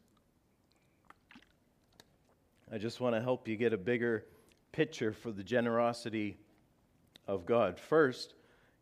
I 2.72 2.78
just 2.78 3.02
want 3.02 3.16
to 3.16 3.22
help 3.22 3.48
you 3.48 3.58
get 3.58 3.74
a 3.74 3.78
bigger 3.78 4.26
picture 4.72 5.14
for 5.14 5.32
the 5.32 5.44
generosity 5.44 6.38
of 7.28 7.46
God. 7.46 7.80
First, 7.80 8.34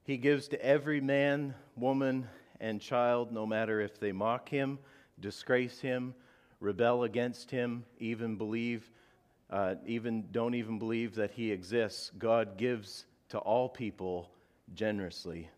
He 0.03 0.17
gives 0.17 0.47
to 0.49 0.63
every 0.63 1.01
man, 1.01 1.55
woman, 1.75 2.27
and 2.59 2.79
child, 2.79 3.31
no 3.31 3.45
matter 3.45 3.81
if 3.81 3.99
they 3.99 4.11
mock 4.11 4.49
Him 4.49 4.79
disgrace 5.19 5.79
him, 5.79 6.13
rebel 6.59 7.03
against 7.03 7.51
him, 7.51 7.83
even 7.99 8.35
believe, 8.35 8.89
uh, 9.49 9.75
even 9.85 10.25
don't 10.31 10.55
even 10.55 10.79
believe 10.79 11.15
that 11.15 11.31
he 11.31 11.51
exists. 11.51 12.11
God 12.17 12.57
gives 12.57 13.05
to 13.29 13.37
all 13.39 13.69
people 13.69 14.29
generously. 14.73 15.49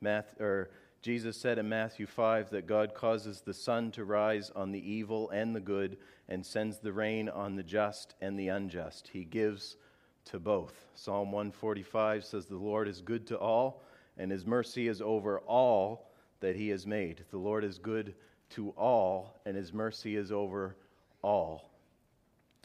Math, 0.00 0.38
or 0.40 0.70
Jesus 1.04 1.36
said 1.36 1.58
in 1.58 1.68
Matthew 1.68 2.06
5 2.06 2.48
that 2.48 2.66
God 2.66 2.94
causes 2.94 3.42
the 3.42 3.52
sun 3.52 3.90
to 3.90 4.06
rise 4.06 4.50
on 4.56 4.72
the 4.72 4.90
evil 4.90 5.28
and 5.28 5.54
the 5.54 5.60
good 5.60 5.98
and 6.30 6.46
sends 6.46 6.78
the 6.78 6.94
rain 6.94 7.28
on 7.28 7.56
the 7.56 7.62
just 7.62 8.14
and 8.22 8.38
the 8.38 8.48
unjust. 8.48 9.10
He 9.12 9.22
gives 9.22 9.76
to 10.24 10.38
both. 10.38 10.72
Psalm 10.94 11.30
145 11.30 12.24
says, 12.24 12.46
The 12.46 12.56
Lord 12.56 12.88
is 12.88 13.02
good 13.02 13.26
to 13.26 13.36
all, 13.36 13.82
and 14.16 14.30
his 14.30 14.46
mercy 14.46 14.88
is 14.88 15.02
over 15.02 15.40
all 15.40 16.10
that 16.40 16.56
he 16.56 16.70
has 16.70 16.86
made. 16.86 17.22
The 17.30 17.36
Lord 17.36 17.64
is 17.64 17.76
good 17.76 18.14
to 18.52 18.70
all, 18.70 19.38
and 19.44 19.58
his 19.58 19.74
mercy 19.74 20.16
is 20.16 20.32
over 20.32 20.74
all. 21.20 21.68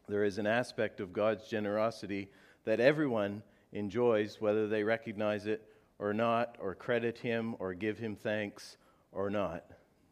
There 0.08 0.24
is 0.24 0.38
an 0.38 0.48
aspect 0.48 1.02
of 1.02 1.12
God's 1.12 1.46
generosity 1.50 2.30
that 2.64 2.80
everyone 2.80 3.44
enjoys, 3.74 4.40
whether 4.40 4.66
they 4.66 4.86
recognize 4.86 5.46
it 5.46 5.69
or 6.00 6.14
not, 6.14 6.56
or 6.60 6.74
credit 6.74 7.18
him, 7.18 7.56
or 7.60 7.74
give 7.74 8.00
him 8.00 8.16
thanks 8.16 8.78
or 9.12 9.30
not. 9.30 9.66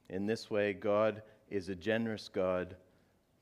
In 0.10 0.26
this 0.26 0.52
way, 0.52 0.74
God 0.74 1.22
is 1.50 1.70
a 1.70 1.76
generous 1.76 2.30
God 2.30 2.76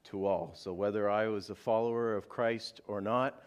to 0.05 0.25
all. 0.25 0.51
So, 0.55 0.71
whether 0.71 1.09
I 1.09 1.27
was 1.27 1.49
a 1.49 1.55
follower 1.55 2.15
of 2.15 2.29
Christ 2.29 2.81
or 2.87 3.01
not, 3.01 3.41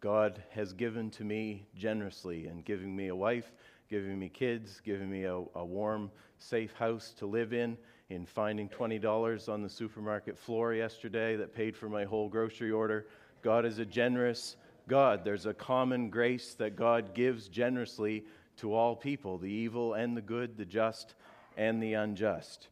God 0.00 0.42
has 0.50 0.72
given 0.72 1.10
to 1.10 1.24
me 1.24 1.66
generously 1.76 2.46
and 2.46 2.64
giving 2.64 2.94
me 2.94 3.08
a 3.08 3.16
wife, 3.16 3.52
giving 3.90 4.18
me 4.18 4.28
kids, 4.28 4.80
giving 4.84 5.10
me 5.10 5.24
a, 5.24 5.42
a 5.54 5.64
warm, 5.64 6.10
safe 6.38 6.72
house 6.74 7.12
to 7.18 7.26
live 7.26 7.52
in 7.52 7.76
in 8.10 8.24
finding 8.24 8.68
$20 8.68 9.48
on 9.48 9.62
the 9.62 9.68
supermarket 9.68 10.38
floor 10.38 10.72
yesterday 10.72 11.36
that 11.36 11.54
paid 11.54 11.76
for 11.76 11.88
my 11.88 12.04
whole 12.04 12.28
grocery 12.28 12.70
order. 12.70 13.06
God 13.42 13.66
is 13.66 13.78
a 13.78 13.84
generous 13.84 14.56
God. 14.88 15.24
There's 15.24 15.46
a 15.46 15.54
common 15.54 16.10
grace 16.10 16.54
that 16.54 16.74
God 16.74 17.14
gives 17.14 17.48
generously 17.48 18.24
to 18.56 18.74
all 18.74 18.96
people 18.96 19.38
the 19.38 19.50
evil 19.50 19.94
and 19.94 20.16
the 20.16 20.22
good, 20.22 20.56
the 20.56 20.64
just 20.64 21.14
and 21.56 21.82
the 21.82 21.94
unjust. 21.94 22.68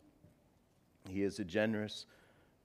He 1.08 1.22
is 1.22 1.38
a 1.38 1.44
generous 1.44 2.06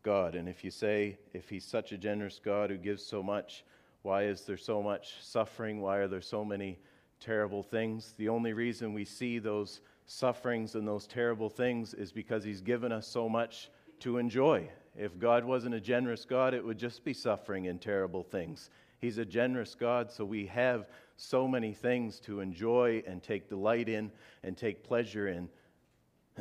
God. 0.03 0.35
And 0.35 0.49
if 0.49 0.63
you 0.63 0.71
say, 0.71 1.17
if 1.33 1.49
He's 1.49 1.65
such 1.65 1.91
a 1.91 1.97
generous 1.97 2.39
God 2.43 2.69
who 2.69 2.77
gives 2.77 3.05
so 3.05 3.21
much, 3.21 3.63
why 4.01 4.23
is 4.23 4.41
there 4.41 4.57
so 4.57 4.81
much 4.81 5.15
suffering? 5.21 5.81
Why 5.81 5.97
are 5.97 6.07
there 6.07 6.21
so 6.21 6.43
many 6.43 6.79
terrible 7.19 7.61
things? 7.61 8.13
The 8.17 8.29
only 8.29 8.53
reason 8.53 8.93
we 8.93 9.05
see 9.05 9.37
those 9.37 9.81
sufferings 10.07 10.75
and 10.75 10.87
those 10.87 11.05
terrible 11.05 11.49
things 11.49 11.93
is 11.93 12.11
because 12.11 12.43
He's 12.43 12.61
given 12.61 12.91
us 12.91 13.07
so 13.07 13.29
much 13.29 13.69
to 13.99 14.17
enjoy. 14.17 14.67
If 14.97 15.19
God 15.19 15.45
wasn't 15.45 15.75
a 15.75 15.79
generous 15.79 16.25
God, 16.25 16.53
it 16.53 16.65
would 16.65 16.77
just 16.77 17.03
be 17.03 17.13
suffering 17.13 17.67
and 17.67 17.79
terrible 17.79 18.23
things. 18.23 18.69
He's 19.01 19.17
a 19.17 19.25
generous 19.25 19.73
God, 19.73 20.11
so 20.11 20.23
we 20.23 20.45
have 20.45 20.85
so 21.17 21.47
many 21.47 21.73
things 21.73 22.19
to 22.21 22.39
enjoy 22.39 23.01
and 23.07 23.23
take 23.23 23.49
delight 23.49 23.89
in 23.89 24.11
and 24.43 24.55
take 24.55 24.83
pleasure 24.83 25.27
in. 25.27 25.49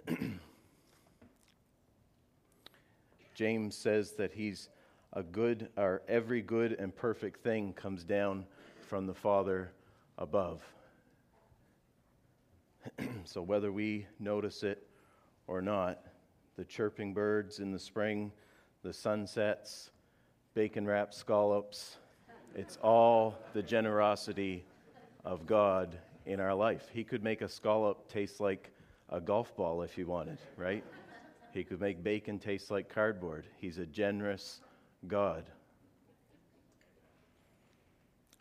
James 3.34 3.74
says 3.74 4.12
that 4.12 4.34
he's 4.34 4.68
a 5.14 5.22
good, 5.22 5.70
or 5.78 6.02
every 6.06 6.42
good 6.42 6.72
and 6.74 6.94
perfect 6.94 7.42
thing 7.42 7.72
comes 7.72 8.04
down 8.04 8.44
from 8.86 9.06
the 9.06 9.14
Father 9.14 9.72
above. 10.18 10.62
so, 13.24 13.40
whether 13.40 13.72
we 13.72 14.06
notice 14.18 14.62
it 14.62 14.86
or 15.46 15.62
not, 15.62 16.04
the 16.56 16.64
chirping 16.66 17.14
birds 17.14 17.58
in 17.58 17.72
the 17.72 17.78
spring, 17.78 18.30
the 18.82 18.92
sunsets, 18.92 19.90
bacon 20.52 20.86
wrapped 20.86 21.14
scallops, 21.14 21.96
it's 22.54 22.76
all 22.82 23.38
the 23.52 23.62
generosity 23.62 24.64
of 25.24 25.46
God 25.46 25.98
in 26.26 26.40
our 26.40 26.54
life. 26.54 26.88
He 26.92 27.04
could 27.04 27.22
make 27.22 27.42
a 27.42 27.48
scallop 27.48 28.08
taste 28.08 28.40
like 28.40 28.70
a 29.08 29.20
golf 29.20 29.56
ball 29.56 29.82
if 29.82 29.94
he 29.94 30.04
wanted, 30.04 30.38
right? 30.56 30.84
He 31.52 31.64
could 31.64 31.80
make 31.80 32.02
bacon 32.02 32.38
taste 32.38 32.70
like 32.70 32.88
cardboard. 32.92 33.46
He's 33.58 33.78
a 33.78 33.86
generous 33.86 34.60
God. 35.06 35.44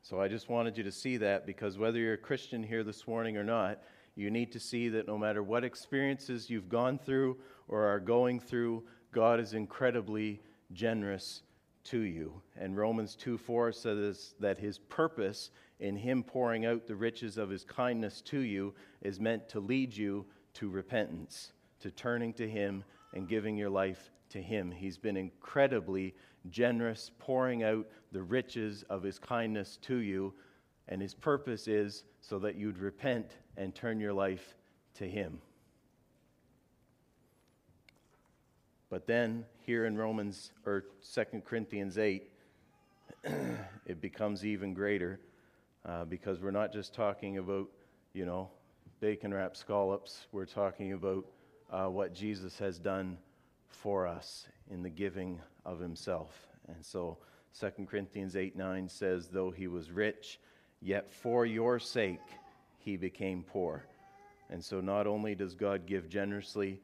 So 0.01 0.19
I 0.19 0.27
just 0.27 0.49
wanted 0.49 0.77
you 0.77 0.83
to 0.83 0.91
see 0.91 1.17
that 1.17 1.45
because 1.45 1.77
whether 1.77 1.99
you're 1.99 2.13
a 2.13 2.17
Christian 2.17 2.63
here 2.63 2.83
this 2.83 3.07
morning 3.07 3.37
or 3.37 3.43
not, 3.43 3.79
you 4.15 4.31
need 4.31 4.51
to 4.51 4.59
see 4.59 4.89
that 4.89 5.07
no 5.07 5.17
matter 5.17 5.43
what 5.43 5.63
experiences 5.63 6.49
you've 6.49 6.67
gone 6.67 6.97
through 6.97 7.37
or 7.67 7.85
are 7.85 7.99
going 7.99 8.39
through, 8.39 8.83
God 9.11 9.39
is 9.39 9.53
incredibly 9.53 10.41
generous 10.73 11.43
to 11.89 11.99
you. 11.99 12.41
And 12.57 12.77
Romans 12.77 13.15
2 13.15 13.37
4 13.37 13.71
says 13.71 14.35
that 14.39 14.57
his 14.57 14.77
purpose 14.77 15.51
in 15.79 15.95
him 15.95 16.23
pouring 16.23 16.65
out 16.65 16.85
the 16.85 16.95
riches 16.95 17.37
of 17.37 17.49
his 17.49 17.63
kindness 17.63 18.21
to 18.21 18.39
you 18.39 18.73
is 19.01 19.19
meant 19.19 19.47
to 19.49 19.59
lead 19.59 19.95
you 19.95 20.25
to 20.55 20.69
repentance, 20.69 21.53
to 21.79 21.89
turning 21.91 22.33
to 22.33 22.47
him 22.47 22.83
and 23.13 23.27
giving 23.27 23.57
your 23.57 23.69
life 23.69 24.11
to 24.29 24.41
him. 24.41 24.71
He's 24.71 24.97
been 24.97 25.17
incredibly 25.17 26.13
generous, 26.49 27.11
pouring 27.17 27.63
out 27.63 27.87
the 28.11 28.21
riches 28.21 28.83
of 28.89 29.03
his 29.03 29.17
kindness 29.17 29.77
to 29.83 29.97
you. 29.97 30.33
And 30.87 31.01
his 31.01 31.13
purpose 31.13 31.67
is 31.67 32.03
so 32.21 32.39
that 32.39 32.55
you'd 32.55 32.77
repent 32.77 33.37
and 33.57 33.73
turn 33.73 33.99
your 33.99 34.13
life 34.13 34.55
to 34.95 35.07
him. 35.07 35.39
But 38.89 39.05
then, 39.05 39.45
here 39.69 39.85
in 39.85 39.95
Romans 39.95 40.51
or 40.65 40.85
2 41.13 41.43
Corinthians 41.45 41.99
8, 41.99 42.27
it 43.85 44.01
becomes 44.01 44.43
even 44.43 44.73
greater 44.73 45.19
uh, 45.85 46.05
because 46.05 46.39
we're 46.39 46.49
not 46.49 46.73
just 46.73 46.91
talking 46.91 47.37
about, 47.37 47.69
you 48.13 48.25
know, 48.25 48.49
bacon 48.99 49.31
wrapped 49.31 49.55
scallops. 49.55 50.25
We're 50.31 50.47
talking 50.47 50.93
about 50.93 51.23
uh, 51.69 51.85
what 51.85 52.15
Jesus 52.15 52.57
has 52.57 52.79
done 52.79 53.19
for 53.67 54.07
us 54.07 54.47
in 54.71 54.81
the 54.81 54.89
giving 54.89 55.39
of 55.67 55.79
himself. 55.79 56.47
And 56.67 56.83
so 56.83 57.19
2 57.59 57.85
Corinthians 57.85 58.35
8 58.35 58.57
9 58.57 58.89
says, 58.89 59.27
Though 59.27 59.51
he 59.51 59.67
was 59.67 59.91
rich, 59.91 60.39
yet 60.81 61.11
for 61.11 61.45
your 61.45 61.77
sake 61.77 62.17
he 62.79 62.97
became 62.97 63.43
poor. 63.43 63.85
And 64.49 64.65
so 64.65 64.81
not 64.81 65.05
only 65.05 65.35
does 65.35 65.53
God 65.53 65.85
give 65.85 66.09
generously 66.09 66.81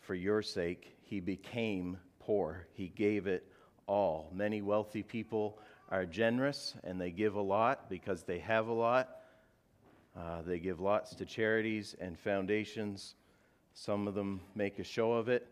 for 0.00 0.16
your 0.16 0.42
sake, 0.42 0.96
he 1.04 1.20
became 1.20 1.98
poor. 2.26 2.66
He 2.74 2.88
gave 2.88 3.28
it 3.28 3.46
all. 3.86 4.28
Many 4.34 4.60
wealthy 4.60 5.02
people 5.02 5.58
are 5.90 6.04
generous 6.04 6.74
and 6.82 7.00
they 7.00 7.12
give 7.12 7.36
a 7.36 7.40
lot 7.40 7.88
because 7.88 8.24
they 8.24 8.40
have 8.40 8.66
a 8.66 8.72
lot. 8.72 9.20
Uh, 10.18 10.42
they 10.42 10.58
give 10.58 10.80
lots 10.80 11.14
to 11.14 11.24
charities 11.24 11.94
and 12.00 12.18
foundations. 12.18 13.14
Some 13.74 14.08
of 14.08 14.14
them 14.14 14.40
make 14.56 14.80
a 14.80 14.84
show 14.84 15.12
of 15.12 15.28
it. 15.28 15.46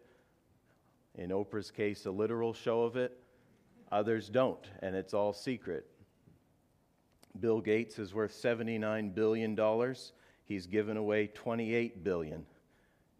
In 1.16 1.30
Oprah's 1.30 1.70
case, 1.70 2.06
a 2.06 2.10
literal 2.10 2.52
show 2.52 2.82
of 2.82 2.96
it. 2.96 3.16
Others 3.92 4.28
don't, 4.28 4.66
and 4.80 4.96
it's 4.96 5.14
all 5.14 5.32
secret. 5.32 5.86
Bill 7.38 7.60
Gates 7.60 8.00
is 8.00 8.12
worth 8.12 8.32
$79 8.32 9.14
billion. 9.14 9.94
He's 10.44 10.66
given 10.66 10.96
away 10.96 11.28
28 11.28 12.02
billion. 12.02 12.44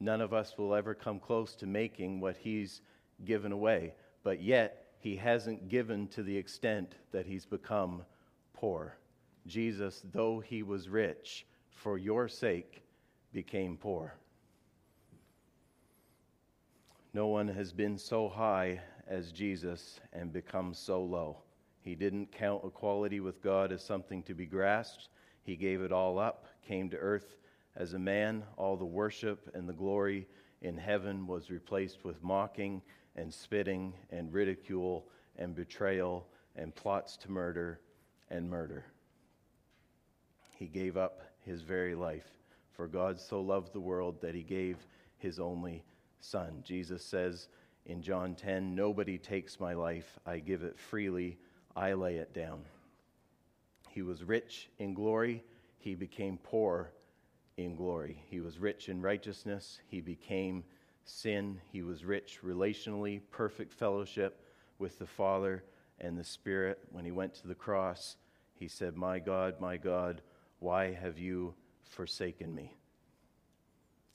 None 0.01 0.21
of 0.21 0.33
us 0.33 0.59
will 0.59 0.75
ever 0.75 0.95
come 0.95 1.21
close 1.21 1.55
to 1.57 1.67
making 1.67 2.21
what 2.21 2.37
he's 2.37 2.81
given 3.24 3.53
away, 3.53 3.94
but 4.22 4.42
yet 4.42 4.87
he 4.98 5.16
hasn't 5.16 5.68
given 5.68 6.09
to 6.09 6.22
the 6.22 6.37
extent 6.37 6.94
that 7.12 7.27
he's 7.27 7.44
become 7.44 8.03
poor. 8.55 8.96
Jesus, 9.46 10.03
though 10.12 10.40
he 10.40 10.62
was 10.62 10.88
rich, 10.88 11.46
for 11.70 11.98
your 11.98 12.29
sake 12.29 12.83
became 13.33 13.77
poor. 13.77 14.14
No 17.12 17.27
one 17.29 17.48
has 17.48 17.72
been 17.72 17.98
so 17.98 18.29
high 18.29 18.81
as 19.07 19.31
Jesus 19.31 20.00
and 20.12 20.33
become 20.33 20.72
so 20.74 21.03
low. 21.05 21.38
He 21.81 21.94
didn't 21.94 22.33
count 22.33 22.64
equality 22.64 23.20
with 23.20 23.42
God 23.42 23.70
as 23.70 23.85
something 23.85 24.22
to 24.22 24.35
be 24.35 24.46
grasped. 24.46 25.11
He 25.42 25.55
gave 25.55 25.83
it 25.83 25.92
all 25.92 26.18
up, 26.18 26.46
came 26.66 26.88
to 26.90 26.96
earth 26.96 27.37
as 27.77 27.92
a 27.92 27.98
man. 27.98 28.42
All 28.57 28.77
the 28.77 28.85
worship 28.87 29.50
and 29.55 29.68
the 29.68 29.74
glory 29.74 30.27
in 30.62 30.79
heaven 30.79 31.27
was 31.27 31.50
replaced 31.50 32.05
with 32.05 32.22
mocking 32.22 32.81
and 33.16 33.33
spitting 33.33 33.94
and 34.11 34.33
ridicule 34.33 35.07
and 35.37 35.55
betrayal 35.55 36.27
and 36.57 36.74
plots 36.74 37.16
to 37.18 37.31
murder 37.31 37.81
and 38.31 38.48
murder. 38.48 38.85
He 40.57 40.66
gave 40.66 40.96
up 40.96 41.22
his 41.40 41.62
very 41.62 41.94
life. 41.94 42.27
For 42.72 42.87
God 42.88 43.20
so 43.20 43.40
loved 43.40 43.72
the 43.72 43.81
world 43.81 44.20
that 44.20 44.35
he 44.35 44.42
gave 44.42 44.77
his 45.18 45.38
only 45.38 45.85
Son. 46.20 46.62
Jesus 46.64 47.05
says 47.05 47.48
in 47.87 48.03
John 48.03 48.35
10 48.35 48.74
Nobody 48.74 49.18
takes 49.18 49.61
my 49.61 49.74
life, 49.74 50.18
I 50.27 50.38
give 50.38 50.62
it 50.62 50.79
freely, 50.79 51.38
I 51.77 51.92
lay 51.92 52.16
it 52.16 52.33
down. 52.33 52.64
He 53.90 54.03
was 54.03 54.24
rich 54.24 54.68
in 54.79 54.94
glory, 54.94 55.44
he 55.79 55.94
became 55.94 56.38
poor 56.42 56.92
in 57.57 57.77
glory. 57.77 58.24
He 58.29 58.40
was 58.40 58.59
rich 58.59 58.88
in 58.88 59.03
righteousness, 59.03 59.81
he 59.87 60.00
became 60.00 60.64
sin. 61.05 61.61
He 61.73 61.83
was 61.83 62.05
rich 62.05 62.40
relationally, 62.45 63.21
perfect 63.31 63.73
fellowship 63.73 64.40
with 64.79 64.99
the 64.99 65.07
Father 65.07 65.64
and 66.01 66.19
the 66.19 66.25
Spirit. 66.25 66.79
When 66.90 67.05
he 67.05 67.11
went 67.11 67.35
to 67.35 67.49
the 67.49 67.55
cross, 67.55 68.17
he 68.55 68.69
said, 68.69 68.97
My 68.97 69.19
God, 69.19 69.61
my 69.61 69.77
God, 69.77 70.23
why 70.59 70.93
have 70.93 71.19
you 71.19 71.55
forsaken 71.83 72.55
me? 72.55 72.77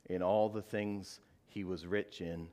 In 0.05 0.21
all 0.23 0.49
the 0.49 0.61
things 0.61 1.19
he 1.45 1.63
was 1.63 1.85
rich 1.85 2.21
in, 2.21 2.47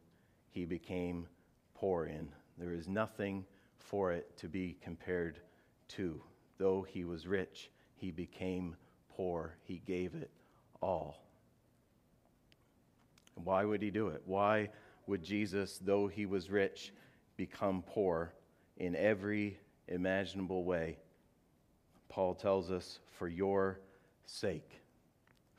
he 0.50 0.64
became 0.64 1.26
poor 1.74 2.06
in. 2.06 2.28
There 2.58 2.72
is 2.72 2.88
nothing 2.88 3.44
for 3.78 4.12
it 4.12 4.36
to 4.38 4.48
be 4.48 4.76
compared 4.82 5.40
to. 5.88 6.20
Though 6.58 6.82
he 6.82 7.04
was 7.04 7.26
rich, 7.26 7.70
he 7.94 8.10
became 8.10 8.76
poor. 9.08 9.56
He 9.62 9.82
gave 9.86 10.14
it 10.14 10.30
all. 10.80 11.25
Why 13.42 13.64
would 13.64 13.82
he 13.82 13.90
do 13.90 14.08
it? 14.08 14.22
Why 14.24 14.70
would 15.06 15.22
Jesus, 15.22 15.78
though 15.78 16.08
he 16.08 16.26
was 16.26 16.50
rich, 16.50 16.92
become 17.36 17.82
poor 17.82 18.32
in 18.76 18.96
every 18.96 19.58
imaginable 19.88 20.64
way? 20.64 20.98
Paul 22.08 22.34
tells 22.34 22.70
us, 22.70 22.98
for 23.18 23.28
your 23.28 23.80
sake. 24.24 24.80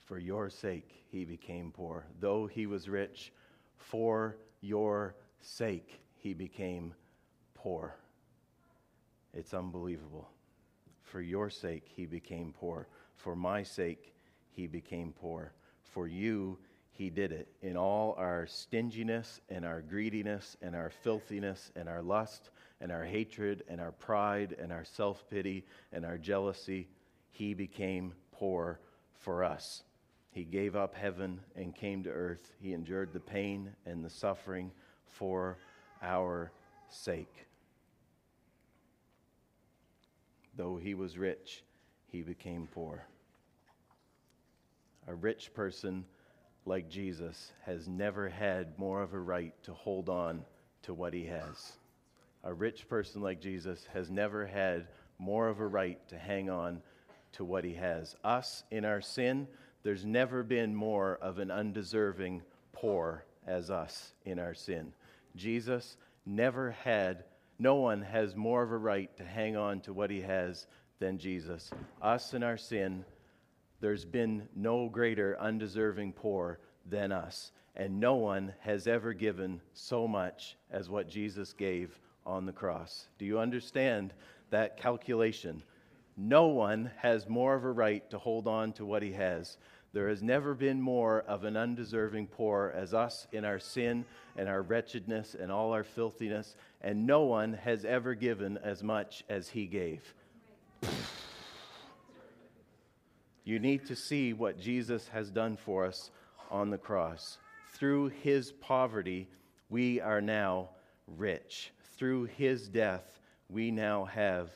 For 0.06 0.18
your 0.18 0.50
sake, 0.50 1.04
he 1.10 1.26
became 1.26 1.72
poor. 1.72 2.06
Though 2.20 2.48
he 2.48 2.66
was 2.66 2.90
rich, 2.90 3.32
for 3.78 4.38
your 4.62 5.16
sake, 5.42 6.00
he 6.16 6.34
became 6.34 6.94
poor. 7.54 7.96
It's 9.34 9.54
unbelievable. 9.54 10.30
For 11.04 11.22
your 11.22 11.50
sake, 11.50 11.88
he 11.96 12.06
became 12.06 12.54
poor. 12.58 12.88
For 13.16 13.36
my 13.36 13.64
sake, 13.64 14.14
he 14.50 14.68
became 14.68 15.14
poor. 15.14 15.54
For 15.84 16.08
you, 16.08 16.58
he 16.92 17.10
did 17.10 17.32
it. 17.32 17.48
In 17.62 17.78
all 17.78 18.16
our 18.18 18.48
stinginess 18.48 19.40
and 19.50 19.66
our 19.66 19.82
greediness 19.82 20.58
and 20.62 20.76
our 20.76 20.90
filthiness 20.90 21.72
and 21.76 21.88
our 21.88 22.02
lust 22.02 22.50
and 22.82 22.92
our 22.92 23.04
hatred 23.04 23.64
and 23.68 23.80
our 23.80 23.92
pride 23.92 24.56
and 24.60 24.72
our 24.72 24.84
self 24.84 25.30
pity 25.30 25.66
and 25.92 26.06
our 26.06 26.18
jealousy, 26.18 26.88
he 27.32 27.54
became 27.54 28.14
poor 28.32 28.80
for 29.14 29.44
us. 29.44 29.84
He 30.32 30.44
gave 30.44 30.76
up 30.76 30.96
heaven 30.96 31.40
and 31.56 31.76
came 31.76 32.04
to 32.04 32.10
earth. 32.10 32.54
He 32.60 32.74
endured 32.74 33.14
the 33.14 33.20
pain 33.20 33.72
and 33.86 34.04
the 34.04 34.10
suffering 34.10 34.72
for 35.06 35.58
our 36.02 36.52
sake. 36.90 37.48
Though 40.56 40.78
he 40.78 40.94
was 40.94 41.18
rich, 41.18 41.64
he 42.12 42.22
became 42.22 42.68
poor. 42.74 43.06
A 45.08 45.14
rich 45.14 45.54
person 45.54 46.06
like 46.68 46.90
Jesus 46.90 47.52
has 47.66 47.88
never 47.88 48.30
had 48.30 48.78
more 48.78 49.02
of 49.02 49.14
a 49.14 49.20
right 49.20 49.54
to 49.64 49.74
hold 49.74 50.10
on 50.10 50.44
to 50.84 50.94
what 50.94 51.14
he 51.14 51.26
has. 51.26 51.74
A 52.44 52.54
rich 52.54 52.88
person 52.88 53.22
like 53.22 53.42
Jesus 53.42 53.88
has 53.94 54.10
never 54.12 54.46
had 54.46 54.88
more 55.18 55.48
of 55.48 55.60
a 55.60 55.68
right 55.68 56.00
to 56.10 56.18
hang 56.18 56.50
on 56.50 56.82
to 57.34 57.46
what 57.46 57.64
he 57.64 57.74
has. 57.74 58.16
Us, 58.24 58.64
in 58.72 58.86
our 58.86 59.02
sin, 59.02 59.48
there's 59.84 60.06
never 60.06 60.44
been 60.44 60.76
more 60.76 61.18
of 61.22 61.40
an 61.40 61.52
undeserving 61.52 62.42
poor 62.74 63.24
as 63.46 63.70
us 63.70 64.14
in 64.26 64.40
our 64.40 64.54
sin. 64.54 64.94
Jesus 65.36 65.98
never 66.26 66.72
had, 66.72 67.24
no 67.60 67.76
one 67.76 68.02
has 68.02 68.36
more 68.36 68.64
of 68.64 68.72
a 68.72 68.78
right 68.78 69.16
to 69.18 69.24
hang 69.24 69.56
on 69.56 69.80
to 69.82 69.94
what 69.94 70.12
he 70.12 70.22
has 70.22 70.68
than 71.00 71.18
Jesus. 71.18 71.72
Us 72.02 72.34
in 72.34 72.44
our 72.44 72.58
sin, 72.58 73.06
there's 73.80 74.06
been 74.06 74.48
no 74.56 74.90
greater 74.90 75.38
undeserving 75.40 76.14
poor 76.14 76.60
than 76.90 77.12
us. 77.12 77.52
And 77.76 78.00
no 78.00 78.16
one 78.16 78.54
has 78.62 78.88
ever 78.88 79.14
given 79.14 79.62
so 79.74 80.08
much 80.08 80.58
as 80.72 80.90
what 80.90 81.08
Jesus 81.08 81.54
gave 81.54 82.00
on 82.26 82.46
the 82.46 82.52
cross. 82.52 83.08
Do 83.20 83.26
you 83.26 83.38
understand 83.40 84.14
that 84.50 84.78
calculation? 84.78 85.62
No 86.16 86.48
one 86.48 86.90
has 86.98 87.30
more 87.30 87.54
of 87.54 87.64
a 87.64 87.72
right 87.72 88.10
to 88.10 88.18
hold 88.18 88.48
on 88.48 88.74
to 88.74 88.86
what 88.86 89.04
he 89.04 89.12
has. 89.12 89.58
There 89.94 90.10
has 90.10 90.24
never 90.24 90.56
been 90.56 90.82
more 90.82 91.22
of 91.22 91.44
an 91.44 91.56
undeserving 91.56 92.28
poor 92.28 92.74
as 92.76 92.94
us 92.94 93.28
in 93.32 93.46
our 93.46 93.60
sin 93.60 94.06
and 94.36 94.50
our 94.50 94.64
wretchedness 94.64 95.36
and 95.40 95.52
all 95.52 95.72
our 95.72 95.84
filthiness, 95.84 96.56
and 96.82 97.06
no 97.06 97.24
one 97.24 97.54
has 97.54 97.86
ever 97.86 98.16
given 98.16 98.58
as 98.64 98.82
much 98.84 99.24
as 99.30 99.50
he 99.50 99.68
gave. 99.68 100.14
You 103.48 103.60
need 103.60 103.86
to 103.86 103.96
see 103.96 104.34
what 104.34 104.60
Jesus 104.60 105.08
has 105.08 105.32
done 105.32 105.56
for 105.56 105.86
us 105.86 106.12
on 106.52 106.70
the 106.70 106.78
cross. 106.78 107.38
Through 107.76 108.10
his 108.10 108.52
poverty, 108.52 109.30
we 109.70 110.02
are 110.02 110.20
now 110.20 110.72
rich. 111.16 111.72
Through 111.96 112.26
his 112.26 112.68
death, 112.68 113.22
we 113.48 113.72
now 113.72 114.04
have 114.04 114.50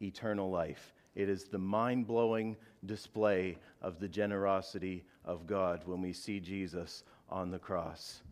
eternal 0.00 0.48
life. 0.48 0.94
It 1.16 1.28
is 1.28 1.46
the 1.46 1.58
mind 1.58 2.06
blowing 2.06 2.56
display 2.84 3.58
of 3.82 3.98
the 3.98 4.06
generosity 4.06 5.02
of 5.24 5.48
God 5.48 5.82
when 5.84 6.00
we 6.00 6.12
see 6.12 6.38
Jesus 6.38 7.02
on 7.28 7.50
the 7.50 7.58
cross. 7.58 8.22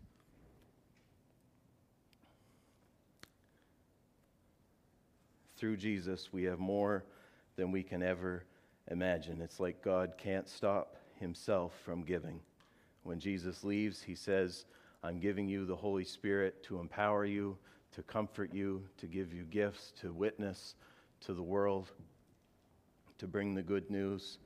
Through 5.56 5.78
Jesus, 5.78 6.32
we 6.32 6.44
have 6.44 6.60
more 6.60 7.02
than 7.56 7.72
we 7.72 7.82
can 7.82 8.00
ever 8.00 8.44
imagine. 8.90 9.40
It's 9.40 9.60
like 9.60 9.82
God 9.82 10.14
can't 10.18 10.48
stop 10.48 10.96
himself 11.18 11.72
from 11.84 12.02
giving. 12.02 12.40
When 13.02 13.18
Jesus 13.18 13.64
leaves, 13.64 14.02
he 14.02 14.14
says, 14.14 14.64
I'm 15.02 15.20
giving 15.20 15.48
you 15.48 15.66
the 15.66 15.76
Holy 15.76 16.04
Spirit 16.04 16.62
to 16.64 16.80
empower 16.80 17.24
you, 17.24 17.56
to 17.92 18.02
comfort 18.02 18.52
you, 18.52 18.82
to 18.98 19.06
give 19.06 19.32
you 19.32 19.44
gifts, 19.44 19.92
to 20.00 20.12
witness 20.12 20.74
to 21.20 21.34
the 21.34 21.42
world, 21.42 21.92
to 23.18 23.26
bring 23.26 23.54
the 23.54 23.62
good 23.62 23.90
news. 23.90 24.38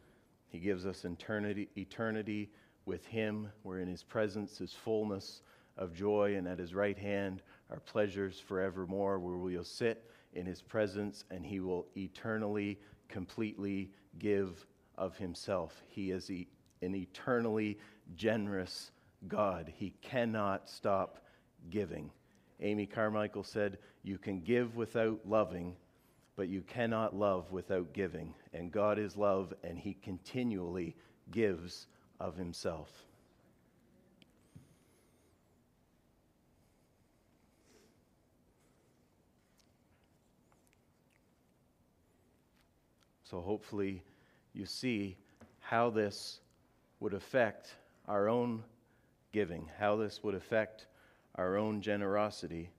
He 0.48 0.58
gives 0.58 0.86
us 0.86 1.04
eternity, 1.04 1.68
eternity 1.76 2.50
with 2.84 3.06
Him, 3.06 3.48
where 3.62 3.80
in 3.80 3.88
His 3.88 4.02
presence 4.02 4.60
is 4.60 4.72
fullness 4.72 5.42
of 5.76 5.94
joy, 5.94 6.34
and 6.36 6.48
at 6.48 6.58
His 6.58 6.74
right 6.74 6.98
hand 6.98 7.42
are 7.70 7.80
pleasures 7.80 8.40
forevermore, 8.40 9.18
where 9.18 9.36
we'll 9.36 9.64
sit 9.64 10.10
in 10.34 10.46
His 10.46 10.60
presence 10.60 11.24
and 11.30 11.46
He 11.46 11.60
will 11.60 11.86
eternally, 11.96 12.78
completely 13.08 13.90
give 14.18 14.66
of 14.96 15.16
Himself. 15.16 15.82
He 15.88 16.10
is 16.10 16.28
an 16.30 16.94
eternally 16.94 17.78
generous 18.16 18.90
God. 19.26 19.72
He 19.74 19.94
cannot 20.02 20.68
stop 20.68 21.18
giving. 21.70 22.10
Amy 22.60 22.86
Carmichael 22.86 23.44
said, 23.44 23.78
You 24.02 24.18
can 24.18 24.40
give 24.40 24.76
without 24.76 25.20
loving, 25.26 25.76
but 26.36 26.48
you 26.48 26.62
cannot 26.62 27.16
love 27.16 27.50
without 27.52 27.92
giving. 27.92 28.34
And 28.52 28.72
God 28.72 28.98
is 28.98 29.16
love, 29.16 29.52
and 29.62 29.78
He 29.78 29.94
continually 29.94 30.96
gives 31.30 31.86
of 32.20 32.36
Himself. 32.36 33.07
So 43.28 43.42
hopefully 43.42 44.02
you 44.54 44.64
see 44.64 45.18
how 45.60 45.90
this 45.90 46.40
would 47.00 47.12
affect 47.12 47.74
our 48.06 48.26
own 48.26 48.62
giving, 49.32 49.68
how 49.78 49.96
this 49.96 50.22
would 50.22 50.34
affect 50.34 50.86
our 51.34 51.58
own 51.58 51.82
generosity, 51.82 52.70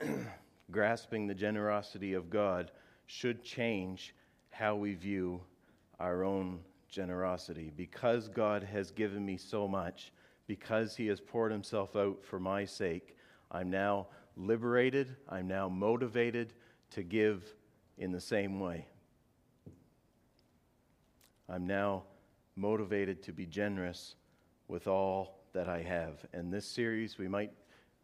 grasping 0.70 1.26
the 1.26 1.34
generosity 1.34 2.14
of 2.14 2.30
God 2.30 2.70
should 3.06 3.42
change 3.42 4.14
how 4.50 4.76
we 4.76 4.94
view 4.94 5.40
our 5.98 6.22
own 6.22 6.60
generosity. 6.88 7.72
Because 7.76 8.28
God 8.28 8.62
has 8.62 8.92
given 8.92 9.26
me 9.26 9.36
so 9.36 9.66
much, 9.66 10.12
because 10.46 10.94
He 10.94 11.08
has 11.08 11.20
poured 11.20 11.50
Himself 11.50 11.96
out 11.96 12.24
for 12.24 12.38
my 12.38 12.64
sake, 12.64 13.16
I'm 13.50 13.70
now 13.70 14.06
liberated, 14.36 15.16
I'm 15.28 15.48
now 15.48 15.68
motivated 15.68 16.52
to 16.90 17.02
give 17.02 17.52
in 17.98 18.12
the 18.12 18.20
same 18.20 18.60
way. 18.60 18.86
I'm 21.48 21.66
now 21.66 22.02
motivated 22.56 23.22
to 23.24 23.32
be 23.32 23.46
generous 23.46 24.16
with 24.66 24.88
all 24.88 25.38
that 25.52 25.68
I 25.68 25.80
have. 25.82 26.24
And 26.32 26.52
this 26.52 26.66
series, 26.66 27.18
we 27.18 27.28
might 27.28 27.52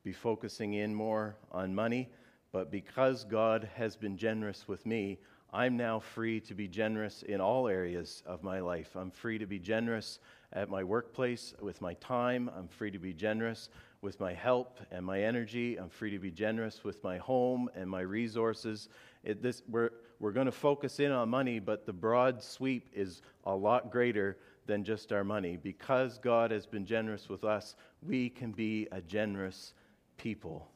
be 0.05 0.13
focusing 0.13 0.75
in 0.75 0.95
more 0.95 1.37
on 1.51 1.75
money, 1.75 2.09
but 2.53 2.71
because 2.71 3.25
God 3.25 3.69
has 3.75 3.97
been 3.97 4.17
generous 4.17 4.69
with 4.69 4.87
me, 4.87 5.19
I'm 5.53 5.77
now 5.77 5.99
free 5.99 6.41
to 6.41 6.55
be 6.55 6.69
generous 6.69 7.25
in 7.25 7.41
all 7.41 7.69
areas 7.69 8.23
of 8.25 8.43
my 8.43 8.61
life. 8.61 8.95
I'm 8.95 9.11
free 9.11 9.39
to 9.39 9.47
be 9.47 9.59
generous 9.59 10.19
at 10.53 10.71
my 10.71 10.85
workplace 10.85 11.53
with 11.61 11.81
my 11.81 11.95
time. 11.95 12.51
I'm 12.57 12.69
free 12.69 12.91
to 12.91 12.99
be 12.99 13.13
generous 13.13 13.69
with 14.03 14.19
my 14.19 14.33
help 14.33 14.81
and 14.91 15.05
my 15.05 15.23
energy. 15.23 15.77
I'm 15.77 15.91
free 15.91 16.11
to 16.11 16.19
be 16.19 16.31
generous 16.31 16.85
with 16.85 17.03
my 17.05 17.19
home 17.19 17.69
and 17.75 17.89
my 17.89 18.01
resources. 18.01 18.89
It, 19.25 19.43
this, 19.43 19.63
we're 19.69 19.91
we're 20.23 20.31
going 20.31 20.47
to 20.47 20.53
focus 20.53 21.01
in 21.01 21.11
on 21.11 21.29
money, 21.29 21.59
but 21.59 21.85
the 21.85 21.93
broad 21.93 22.41
sweep 22.41 22.89
is 22.95 23.23
a 23.45 23.53
lot 23.53 23.91
greater 23.91 24.39
than 24.67 24.85
just 24.85 25.13
our 25.13 25.25
money. 25.25 25.59
Because 25.61 26.17
God 26.19 26.53
has 26.53 26.65
been 26.65 26.87
generous 26.87 27.29
with 27.29 27.43
us, 27.43 27.75
we 28.07 28.31
can 28.31 28.53
be 28.53 28.87
a 28.93 29.01
generous 29.01 29.75
people. 30.19 30.69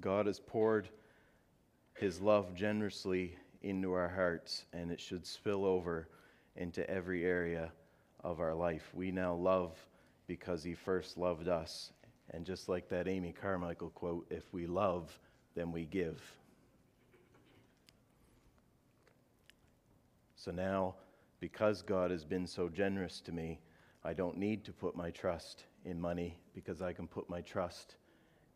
God 0.00 0.24
has 0.24 0.40
poured 0.40 0.88
his 1.92 2.22
love 2.22 2.54
generously 2.54 3.36
into 3.60 3.92
our 3.92 4.08
hearts, 4.08 4.64
and 4.72 4.90
it 4.90 5.00
should 5.00 5.26
spill 5.26 5.66
over 5.66 6.08
into 6.56 6.88
every 6.90 7.26
area 7.26 7.70
of 8.20 8.40
our 8.40 8.54
life. 8.54 8.90
We 8.94 9.10
now 9.10 9.34
love 9.34 9.76
because 10.26 10.62
he 10.64 10.72
first 10.72 11.18
loved 11.18 11.46
us. 11.46 11.92
And 12.30 12.44
just 12.44 12.68
like 12.68 12.88
that 12.88 13.06
Amy 13.06 13.32
Carmichael 13.32 13.90
quote, 13.90 14.26
if 14.30 14.44
we 14.52 14.66
love, 14.66 15.18
then 15.54 15.72
we 15.72 15.84
give. 15.84 16.20
So 20.36 20.50
now, 20.50 20.94
because 21.40 21.82
God 21.82 22.10
has 22.10 22.24
been 22.24 22.46
so 22.46 22.68
generous 22.68 23.20
to 23.22 23.32
me, 23.32 23.60
I 24.04 24.12
don't 24.12 24.36
need 24.36 24.64
to 24.64 24.72
put 24.72 24.94
my 24.94 25.10
trust 25.10 25.64
in 25.84 26.00
money 26.00 26.38
because 26.54 26.82
I 26.82 26.92
can 26.92 27.06
put 27.06 27.28
my 27.30 27.40
trust 27.40 27.96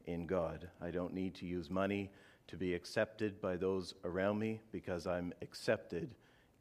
in 0.06 0.26
God. 0.26 0.68
I 0.80 0.90
don't 0.90 1.14
need 1.14 1.34
to 1.36 1.46
use 1.46 1.70
money 1.70 2.10
to 2.48 2.56
be 2.56 2.74
accepted 2.74 3.40
by 3.40 3.56
those 3.56 3.94
around 4.04 4.38
me 4.38 4.60
because 4.72 5.06
I'm 5.06 5.32
accepted 5.42 6.14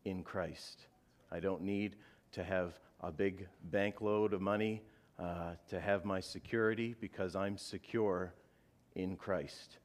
in 0.05 0.23
Christ. 0.23 0.87
I 1.31 1.39
don't 1.39 1.61
need 1.61 1.95
to 2.33 2.43
have 2.43 2.79
a 3.01 3.11
big 3.11 3.47
bank 3.71 4.01
load 4.01 4.33
of 4.33 4.41
money 4.41 4.81
uh, 5.19 5.53
to 5.69 5.79
have 5.79 6.05
my 6.05 6.19
security 6.19 6.95
because 6.99 7.35
I'm 7.35 7.57
secure 7.57 8.33
in 8.95 9.15
Christ. 9.15 9.77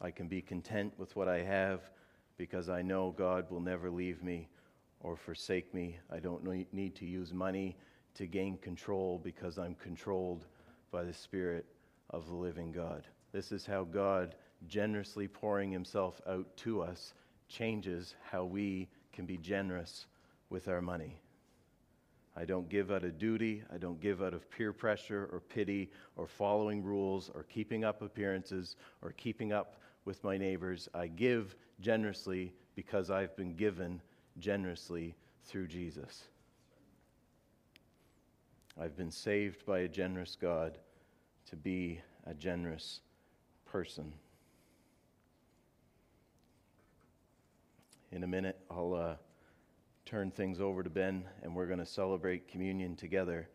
I 0.00 0.10
can 0.10 0.26
be 0.26 0.42
content 0.42 0.92
with 0.98 1.14
what 1.14 1.28
I 1.28 1.42
have 1.42 1.80
because 2.36 2.68
I 2.68 2.82
know 2.82 3.14
God 3.16 3.50
will 3.50 3.60
never 3.60 3.90
leave 3.90 4.22
me 4.22 4.48
or 5.00 5.16
forsake 5.16 5.72
me. 5.72 5.98
I 6.10 6.18
don't 6.18 6.44
need 6.72 6.94
to 6.96 7.06
use 7.06 7.32
money 7.32 7.76
to 8.14 8.26
gain 8.26 8.58
control 8.58 9.20
because 9.22 9.58
I'm 9.58 9.74
controlled 9.76 10.46
by 10.90 11.04
the 11.04 11.12
Spirit 11.12 11.66
of 12.10 12.26
the 12.26 12.34
living 12.34 12.72
God. 12.72 13.06
This 13.32 13.52
is 13.52 13.64
how 13.64 13.84
God, 13.84 14.34
generously 14.66 15.28
pouring 15.28 15.70
Himself 15.70 16.20
out 16.28 16.46
to 16.58 16.82
us, 16.82 17.14
changes 17.48 18.16
how 18.30 18.44
we 18.44 18.88
can 19.12 19.24
be 19.24 19.36
generous 19.36 20.06
with 20.52 20.68
our 20.68 20.82
money. 20.82 21.18
I 22.36 22.44
don't 22.44 22.68
give 22.68 22.90
out 22.90 23.04
of 23.04 23.18
duty. 23.18 23.62
I 23.72 23.78
don't 23.78 24.00
give 24.00 24.22
out 24.22 24.34
of 24.34 24.50
peer 24.50 24.72
pressure 24.72 25.28
or 25.32 25.40
pity 25.40 25.90
or 26.16 26.26
following 26.26 26.84
rules 26.84 27.30
or 27.34 27.42
keeping 27.44 27.84
up 27.84 28.02
appearances 28.02 28.76
or 29.00 29.12
keeping 29.12 29.52
up 29.52 29.76
with 30.04 30.22
my 30.22 30.36
neighbors. 30.36 30.88
I 30.94 31.06
give 31.08 31.56
generously 31.80 32.52
because 32.74 33.10
I've 33.10 33.34
been 33.36 33.54
given 33.54 34.00
generously 34.38 35.16
through 35.44 35.68
Jesus. 35.68 36.24
I've 38.80 38.96
been 38.96 39.10
saved 39.10 39.64
by 39.66 39.80
a 39.80 39.88
generous 39.88 40.36
God 40.40 40.78
to 41.50 41.56
be 41.56 42.00
a 42.26 42.34
generous 42.34 43.00
person. 43.66 44.12
In 48.10 48.22
a 48.22 48.26
minute, 48.26 48.58
I'll 48.70 48.94
uh, 48.94 49.14
turn 50.12 50.30
things 50.30 50.60
over 50.60 50.82
to 50.82 50.90
Ben 50.90 51.24
and 51.42 51.56
we're 51.56 51.64
going 51.64 51.78
to 51.78 51.86
celebrate 51.86 52.46
communion 52.46 52.94
together. 52.94 53.48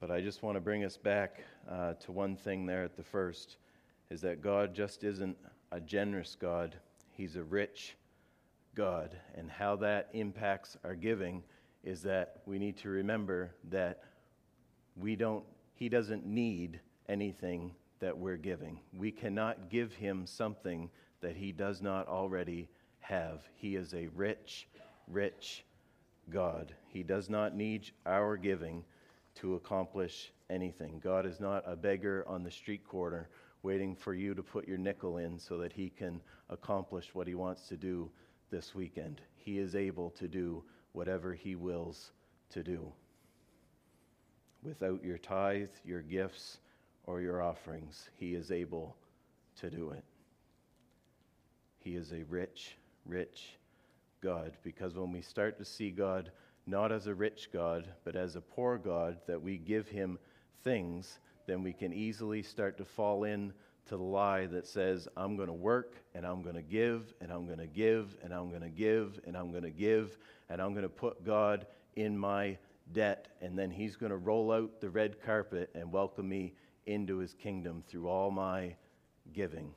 But 0.00 0.10
I 0.10 0.20
just 0.20 0.42
want 0.42 0.56
to 0.56 0.60
bring 0.60 0.82
us 0.82 0.96
back 0.96 1.44
uh, 1.70 1.92
to 1.92 2.10
one 2.10 2.34
thing 2.34 2.66
there 2.66 2.82
at 2.82 2.96
the 2.96 3.04
first 3.04 3.56
is 4.10 4.20
that 4.22 4.42
God 4.42 4.74
just 4.74 5.04
isn't 5.04 5.36
a 5.70 5.78
generous 5.78 6.34
God, 6.34 6.74
He's 7.12 7.36
a 7.36 7.44
rich 7.44 7.94
God. 8.74 9.16
And 9.36 9.48
how 9.48 9.76
that 9.76 10.08
impacts 10.12 10.76
our 10.82 10.96
giving 10.96 11.44
is 11.84 12.02
that 12.02 12.42
we 12.46 12.58
need 12.58 12.78
to 12.78 12.88
remember 12.88 13.52
that 13.70 14.02
we 14.96 15.14
don't, 15.14 15.44
He 15.72 15.88
doesn't 15.88 16.26
need 16.26 16.80
anything 17.08 17.76
that 18.00 18.18
we're 18.18 18.38
giving. 18.38 18.80
We 18.92 19.12
cannot 19.12 19.70
give 19.70 19.92
Him 19.92 20.26
something 20.26 20.90
that 21.20 21.36
He 21.36 21.52
does 21.52 21.80
not 21.80 22.08
already 22.08 22.68
have. 22.98 23.48
He 23.54 23.76
is 23.76 23.94
a 23.94 24.08
rich, 24.16 24.66
rich 25.06 25.64
God. 26.30 26.74
He 26.88 27.02
does 27.02 27.30
not 27.30 27.54
need 27.56 27.90
our 28.06 28.36
giving 28.36 28.84
to 29.36 29.54
accomplish 29.56 30.32
anything. 30.50 31.00
God 31.02 31.26
is 31.26 31.40
not 31.40 31.64
a 31.66 31.76
beggar 31.76 32.24
on 32.28 32.42
the 32.44 32.50
street 32.50 32.86
corner 32.86 33.28
waiting 33.62 33.94
for 33.96 34.14
you 34.14 34.34
to 34.34 34.42
put 34.42 34.68
your 34.68 34.78
nickel 34.78 35.18
in 35.18 35.38
so 35.38 35.58
that 35.58 35.72
he 35.72 35.90
can 35.90 36.20
accomplish 36.50 37.14
what 37.14 37.26
he 37.28 37.34
wants 37.34 37.68
to 37.68 37.76
do 37.76 38.10
this 38.50 38.74
weekend. 38.74 39.20
He 39.36 39.58
is 39.58 39.74
able 39.76 40.10
to 40.12 40.28
do 40.28 40.64
whatever 40.92 41.34
he 41.34 41.56
wills 41.56 42.12
to 42.50 42.62
do. 42.62 42.92
without 44.62 45.04
your 45.04 45.18
tithe, 45.18 45.70
your 45.84 46.02
gifts, 46.02 46.58
or 47.06 47.20
your 47.20 47.42
offerings. 47.42 48.10
He 48.14 48.34
is 48.34 48.50
able 48.50 48.96
to 49.60 49.70
do 49.70 49.90
it. 49.90 50.04
He 51.78 51.96
is 51.96 52.12
a 52.12 52.24
rich, 52.24 52.76
rich 53.06 53.58
God. 54.22 54.52
Because 54.62 54.94
when 54.94 55.12
we 55.12 55.20
start 55.20 55.58
to 55.58 55.64
see 55.64 55.90
God 55.90 56.30
not 56.66 56.92
as 56.92 57.08
a 57.08 57.14
rich 57.14 57.50
God, 57.52 57.88
but 58.04 58.16
as 58.16 58.36
a 58.36 58.40
poor 58.40 58.78
God, 58.78 59.18
that 59.26 59.42
we 59.42 59.58
give 59.58 59.88
him 59.88 60.18
things, 60.62 61.18
then 61.46 61.62
we 61.62 61.72
can 61.72 61.92
easily 61.92 62.42
start 62.42 62.78
to 62.78 62.84
fall 62.84 63.24
in 63.24 63.52
to 63.86 63.96
the 63.96 64.02
lie 64.02 64.46
that 64.46 64.66
says, 64.66 65.08
I'm 65.16 65.36
going 65.36 65.48
to 65.48 65.52
work 65.52 65.96
and 66.14 66.24
I'm 66.24 66.40
going 66.42 66.54
to 66.54 66.62
give 66.62 67.12
and 67.20 67.32
I'm 67.32 67.46
going 67.46 67.58
to 67.58 67.66
give 67.66 68.16
and 68.22 68.32
I'm 68.32 68.48
going 68.48 68.62
to 68.62 68.68
give 68.68 69.20
and 69.26 69.36
I'm 69.36 69.50
going 69.50 69.64
to 69.64 69.70
give 69.70 70.16
and 70.48 70.62
I'm 70.62 70.72
going 70.72 70.84
to 70.84 70.88
put 70.88 71.24
God 71.24 71.66
in 71.96 72.16
my 72.16 72.56
debt 72.92 73.28
and 73.40 73.58
then 73.58 73.70
he's 73.70 73.96
going 73.96 74.10
to 74.10 74.16
roll 74.16 74.52
out 74.52 74.80
the 74.80 74.88
red 74.88 75.20
carpet 75.20 75.68
and 75.74 75.90
welcome 75.90 76.28
me 76.28 76.54
into 76.86 77.18
his 77.18 77.34
kingdom 77.34 77.82
through 77.88 78.08
all 78.08 78.30
my 78.30 78.74
giving. 79.32 79.72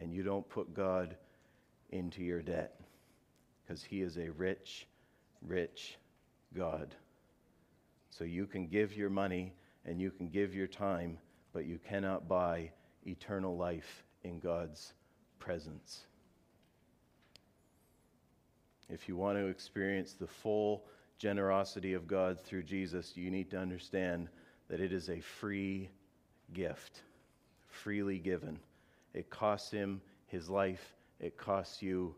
And 0.00 0.12
you 0.12 0.24
don't 0.24 0.48
put 0.48 0.74
God 0.74 1.16
into 1.90 2.22
your 2.22 2.42
debt 2.42 2.77
because 3.68 3.84
he 3.84 4.00
is 4.00 4.16
a 4.16 4.30
rich, 4.30 4.86
rich 5.46 5.98
God. 6.56 6.94
So 8.08 8.24
you 8.24 8.46
can 8.46 8.66
give 8.66 8.96
your 8.96 9.10
money 9.10 9.52
and 9.84 10.00
you 10.00 10.10
can 10.10 10.30
give 10.30 10.54
your 10.54 10.66
time, 10.66 11.18
but 11.52 11.66
you 11.66 11.78
cannot 11.86 12.28
buy 12.28 12.70
eternal 13.06 13.56
life 13.56 14.04
in 14.24 14.38
God's 14.38 14.94
presence. 15.38 16.04
If 18.88 19.06
you 19.06 19.16
want 19.16 19.36
to 19.36 19.46
experience 19.48 20.14
the 20.14 20.26
full 20.26 20.84
generosity 21.18 21.92
of 21.92 22.08
God 22.08 22.40
through 22.40 22.62
Jesus, 22.62 23.16
you 23.16 23.30
need 23.30 23.50
to 23.50 23.58
understand 23.58 24.28
that 24.70 24.80
it 24.80 24.94
is 24.94 25.10
a 25.10 25.20
free 25.20 25.90
gift, 26.54 27.02
freely 27.66 28.18
given. 28.18 28.58
It 29.12 29.28
costs 29.28 29.70
him 29.70 30.00
his 30.26 30.48
life, 30.48 30.94
it 31.20 31.36
costs 31.36 31.82
you 31.82 32.14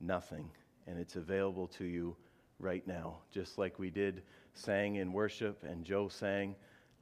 nothing, 0.00 0.48
and 0.86 0.98
it's 0.98 1.16
available 1.16 1.66
to 1.68 1.84
you 1.84 2.16
right 2.58 2.86
now. 2.86 3.18
Just 3.32 3.58
like 3.58 3.78
we 3.78 3.90
did, 3.90 4.22
sang 4.54 4.96
in 4.96 5.12
worship, 5.12 5.64
and 5.64 5.84
Joe 5.84 6.08
sang, 6.08 6.54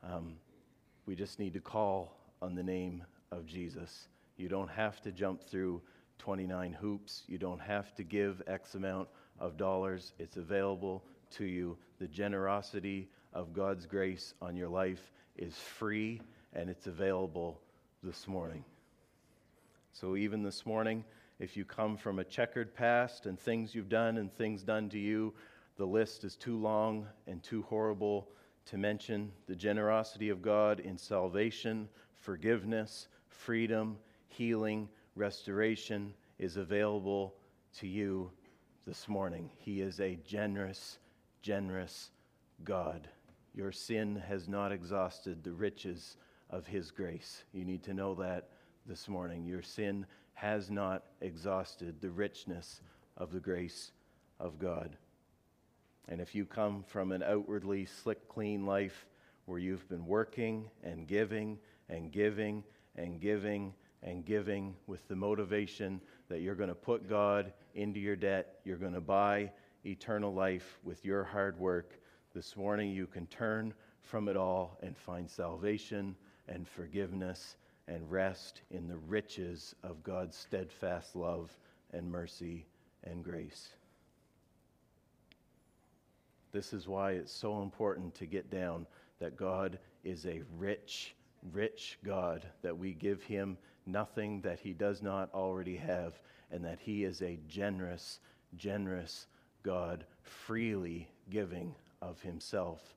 um, 0.03 0.35
we 1.07 1.15
just 1.15 1.39
need 1.39 1.55
to 1.55 1.61
call 1.61 2.17
on 2.41 2.55
the 2.55 2.63
name 2.63 3.05
of 3.31 3.47
Jesus. 3.47 4.09
You 4.37 4.49
don't 4.49 4.71
have 4.71 5.01
to 5.03 5.13
jump 5.13 5.43
through 5.43 5.83
29 6.19 6.73
hoops. 6.73 7.25
You 7.27 7.39
don't 7.39 7.61
have 7.61 7.95
to 7.97 8.05
give 8.05 8.43
X 8.47 8.75
amount 8.75 9.09
of 9.39 9.57
dollars. 9.57 10.13
It's 10.19 10.37
available 10.37 11.05
to 11.33 11.45
you. 11.45 11.77
The 11.99 12.07
generosity 12.07 13.09
of 13.33 13.53
God's 13.53 13.87
grace 13.87 14.35
on 14.41 14.57
your 14.57 14.69
life 14.69 15.11
is 15.37 15.57
free 15.57 16.21
and 16.53 16.69
it's 16.69 16.87
available 16.87 17.61
this 18.03 18.29
morning. 18.29 18.65
So, 19.93 20.17
even 20.17 20.43
this 20.43 20.65
morning, 20.65 21.05
if 21.43 21.57
you 21.57 21.65
come 21.65 21.97
from 21.97 22.21
a 22.21 22.25
checkered 22.25 22.73
past 22.73 23.27
and 23.27 23.37
things 23.37 23.75
you've 23.75 23.89
done 23.89 24.19
and 24.19 24.33
things 24.33 24.63
done 24.63 24.89
to 24.89 24.99
you, 24.99 25.35
the 25.77 25.85
list 25.85 26.23
is 26.23 26.37
too 26.37 26.57
long 26.57 27.05
and 27.27 27.43
too 27.43 27.63
horrible 27.63 28.29
to 28.65 28.79
mention. 28.79 29.33
The 29.49 29.57
generosity 29.57 30.29
of 30.29 30.41
God 30.41 30.79
in 30.79 30.97
salvation, 30.97 31.89
forgiveness, 32.15 33.09
freedom, 33.27 33.99
healing, 34.29 34.89
restoration 35.17 36.15
is 36.39 36.57
available 36.57 37.35
to 37.79 37.89
you 37.89 38.31
this 38.87 39.09
morning. 39.09 39.51
He 39.59 39.81
is 39.81 39.99
a 39.99 40.21
generous, 40.25 40.99
generous 41.43 42.11
God. 42.63 43.09
Your 43.53 43.73
sin 43.73 44.23
has 44.29 44.49
not 44.49 44.71
exhausted 44.71 45.43
the 45.43 45.53
riches 45.53 46.19
of 46.51 46.69
His 46.69 46.93
grace. 46.93 47.43
You 47.53 47.65
need 47.65 47.83
to 47.83 47.95
know 47.95 48.15
that 48.15 48.51
this 48.87 49.09
morning. 49.09 49.45
Your 49.45 49.63
sin 49.63 50.07
has 50.35 50.71
not 50.71 51.05
exhausted 51.21 52.01
the 52.01 52.11
richness 52.11 52.81
of 53.17 53.33
the 53.33 53.41
grace 53.41 53.93
of 54.41 54.59
God. 54.59 54.97
And 56.09 56.21
if 56.21 56.35
you 56.35 56.45
come 56.45 56.85
from 56.87 57.13
an 57.13 57.23
outwardly 57.23 57.87
slick, 57.87 58.29
clean 58.29 58.67
life 58.67 59.07
where 59.47 59.59
you've 59.59 59.89
been 59.89 60.07
working 60.07 60.71
and 60.83 61.07
giving 61.07 61.59
and 61.89 62.11
giving 62.11 62.65
and 62.97 63.21
giving 63.21 63.73
and 64.03 64.25
giving 64.25 64.75
with 64.87 65.07
the 65.09 65.17
motivation 65.17 66.01
that 66.29 66.41
you're 66.41 66.57
going 66.57 66.69
to 66.69 66.75
put 66.75 67.09
God 67.09 67.53
into 67.75 68.01
your 68.01 68.17
debt, 68.17 68.61
you're 68.65 68.77
going 68.77 68.95
to 68.95 69.01
buy 69.01 69.51
eternal 69.85 70.35
life 70.35 70.79
with 70.83 71.05
your 71.05 71.25
hard 71.25 71.59
work, 71.59 72.01
this 72.35 72.57
morning 72.57 72.91
you 72.91 73.07
can 73.07 73.27
turn 73.27 73.75
from 74.01 74.29
it 74.29 74.37
all 74.37 74.79
and 74.83 74.97
find 74.97 75.31
salvation 75.31 76.17
and 76.49 76.67
forgiveness 76.67 77.57
and 77.89 78.11
rest 78.11 78.63
in 78.71 78.89
the 78.89 78.97
riches 78.97 79.75
of 79.83 80.03
God's 80.03 80.37
steadfast 80.37 81.17
love 81.17 81.51
and 81.93 82.11
mercy 82.11 82.67
and 83.05 83.25
grace. 83.25 83.69
This 86.53 86.73
is 86.73 86.87
why 86.87 87.13
it's 87.13 87.33
so 87.33 87.63
important 87.63 88.15
to 88.17 88.27
get 88.27 88.51
down 88.51 88.87
that 89.19 89.37
God 89.37 89.79
is 90.05 90.27
a 90.27 90.43
rich, 90.59 91.15
rich 91.53 91.99
God, 92.05 92.45
that 92.63 92.77
we 92.77 92.93
give 92.93 93.23
him 93.23 93.57
nothing 93.87 94.41
that 94.43 94.61
he 94.61 94.73
does 94.73 95.03
not 95.03 95.33
already 95.33 95.77
have, 95.77 96.21
and 96.51 96.65
that 96.65 96.79
he 96.81 97.05
is 97.05 97.23
a 97.23 97.39
generous, 97.49 98.21
generous 98.57 99.27
God, 99.63 100.05
freely 100.23 101.09
giving 101.31 101.75
of 102.01 102.21
himself. 102.21 102.95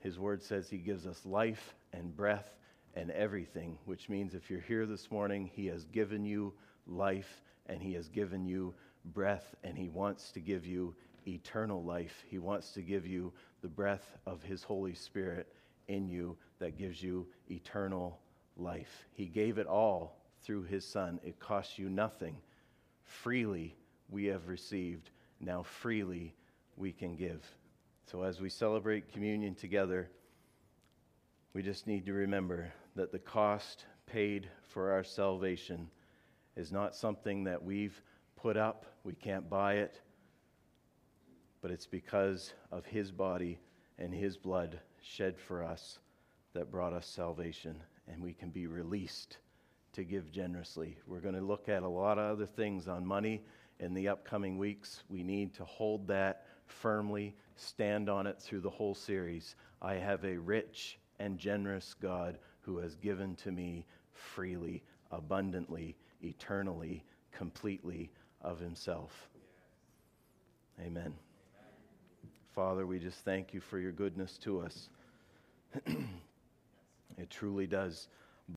His 0.00 0.18
word 0.18 0.42
says 0.42 0.68
he 0.68 0.78
gives 0.78 1.06
us 1.06 1.24
life 1.24 1.74
and 1.92 2.14
breath 2.16 2.54
and 2.98 3.10
everything, 3.12 3.78
which 3.84 4.08
means 4.08 4.34
if 4.34 4.50
you're 4.50 4.60
here 4.60 4.84
this 4.84 5.10
morning, 5.10 5.48
he 5.54 5.66
has 5.66 5.84
given 5.84 6.24
you 6.24 6.52
life 6.86 7.42
and 7.66 7.80
he 7.80 7.92
has 7.94 8.08
given 8.08 8.44
you 8.44 8.74
breath, 9.04 9.54
and 9.62 9.78
he 9.78 9.88
wants 9.88 10.32
to 10.32 10.40
give 10.40 10.66
you 10.66 10.94
eternal 11.26 11.82
life. 11.82 12.24
He 12.28 12.38
wants 12.38 12.72
to 12.72 12.82
give 12.82 13.06
you 13.06 13.32
the 13.62 13.68
breath 13.68 14.16
of 14.26 14.42
His 14.42 14.62
Holy 14.62 14.94
Spirit 14.94 15.46
in 15.86 16.08
you 16.08 16.36
that 16.58 16.78
gives 16.78 17.02
you 17.02 17.26
eternal 17.50 18.18
life. 18.56 19.06
He 19.12 19.26
gave 19.26 19.58
it 19.58 19.66
all 19.66 20.18
through 20.42 20.64
His 20.64 20.84
Son. 20.84 21.20
It 21.22 21.38
costs 21.38 21.78
you 21.78 21.88
nothing. 21.88 22.36
Freely 23.04 23.76
we 24.10 24.26
have 24.26 24.48
received. 24.48 25.10
Now 25.40 25.62
freely 25.62 26.34
we 26.76 26.92
can 26.92 27.14
give. 27.14 27.44
So 28.10 28.22
as 28.22 28.40
we 28.40 28.48
celebrate 28.48 29.12
communion 29.12 29.54
together, 29.54 30.10
we 31.52 31.62
just 31.62 31.86
need 31.86 32.06
to 32.06 32.12
remember 32.12 32.72
that 32.98 33.10
the 33.10 33.18
cost 33.18 33.86
paid 34.06 34.48
for 34.68 34.92
our 34.92 35.02
salvation 35.02 35.88
is 36.54 36.70
not 36.70 36.94
something 36.94 37.44
that 37.44 37.62
we've 37.62 38.00
put 38.36 38.56
up. 38.56 38.84
We 39.02 39.14
can't 39.14 39.48
buy 39.48 39.74
it 39.74 40.00
but 41.60 41.70
it's 41.70 41.86
because 41.86 42.52
of 42.70 42.84
his 42.86 43.10
body 43.10 43.58
and 43.98 44.14
his 44.14 44.36
blood 44.36 44.80
shed 45.02 45.38
for 45.38 45.62
us 45.62 45.98
that 46.54 46.70
brought 46.70 46.92
us 46.92 47.06
salvation, 47.06 47.82
and 48.06 48.22
we 48.22 48.32
can 48.32 48.50
be 48.50 48.66
released 48.66 49.38
to 49.92 50.04
give 50.04 50.30
generously. 50.30 50.96
We're 51.06 51.20
going 51.20 51.34
to 51.34 51.40
look 51.40 51.68
at 51.68 51.82
a 51.82 51.88
lot 51.88 52.18
of 52.18 52.32
other 52.32 52.46
things 52.46 52.88
on 52.88 53.04
money 53.04 53.42
in 53.80 53.94
the 53.94 54.08
upcoming 54.08 54.56
weeks. 54.58 55.02
We 55.08 55.22
need 55.22 55.54
to 55.54 55.64
hold 55.64 56.06
that 56.08 56.46
firmly, 56.66 57.34
stand 57.56 58.08
on 58.08 58.26
it 58.26 58.40
through 58.40 58.60
the 58.60 58.70
whole 58.70 58.94
series. 58.94 59.56
I 59.82 59.94
have 59.94 60.24
a 60.24 60.36
rich 60.36 60.98
and 61.18 61.38
generous 61.38 61.94
God 62.00 62.38
who 62.68 62.76
has 62.76 62.96
given 62.96 63.34
to 63.34 63.50
me 63.50 63.86
freely, 64.12 64.82
abundantly, 65.10 65.96
eternally, 66.20 67.02
completely 67.32 68.10
of 68.42 68.60
himself. 68.60 69.30
Amen. 70.78 71.14
Father, 72.54 72.86
we 72.86 72.98
just 72.98 73.24
thank 73.24 73.54
you 73.54 73.60
for 73.60 73.78
your 73.78 73.90
goodness 73.90 74.36
to 74.42 74.60
us. 74.60 74.90
it 75.86 77.30
truly 77.30 77.66
does 77.66 78.08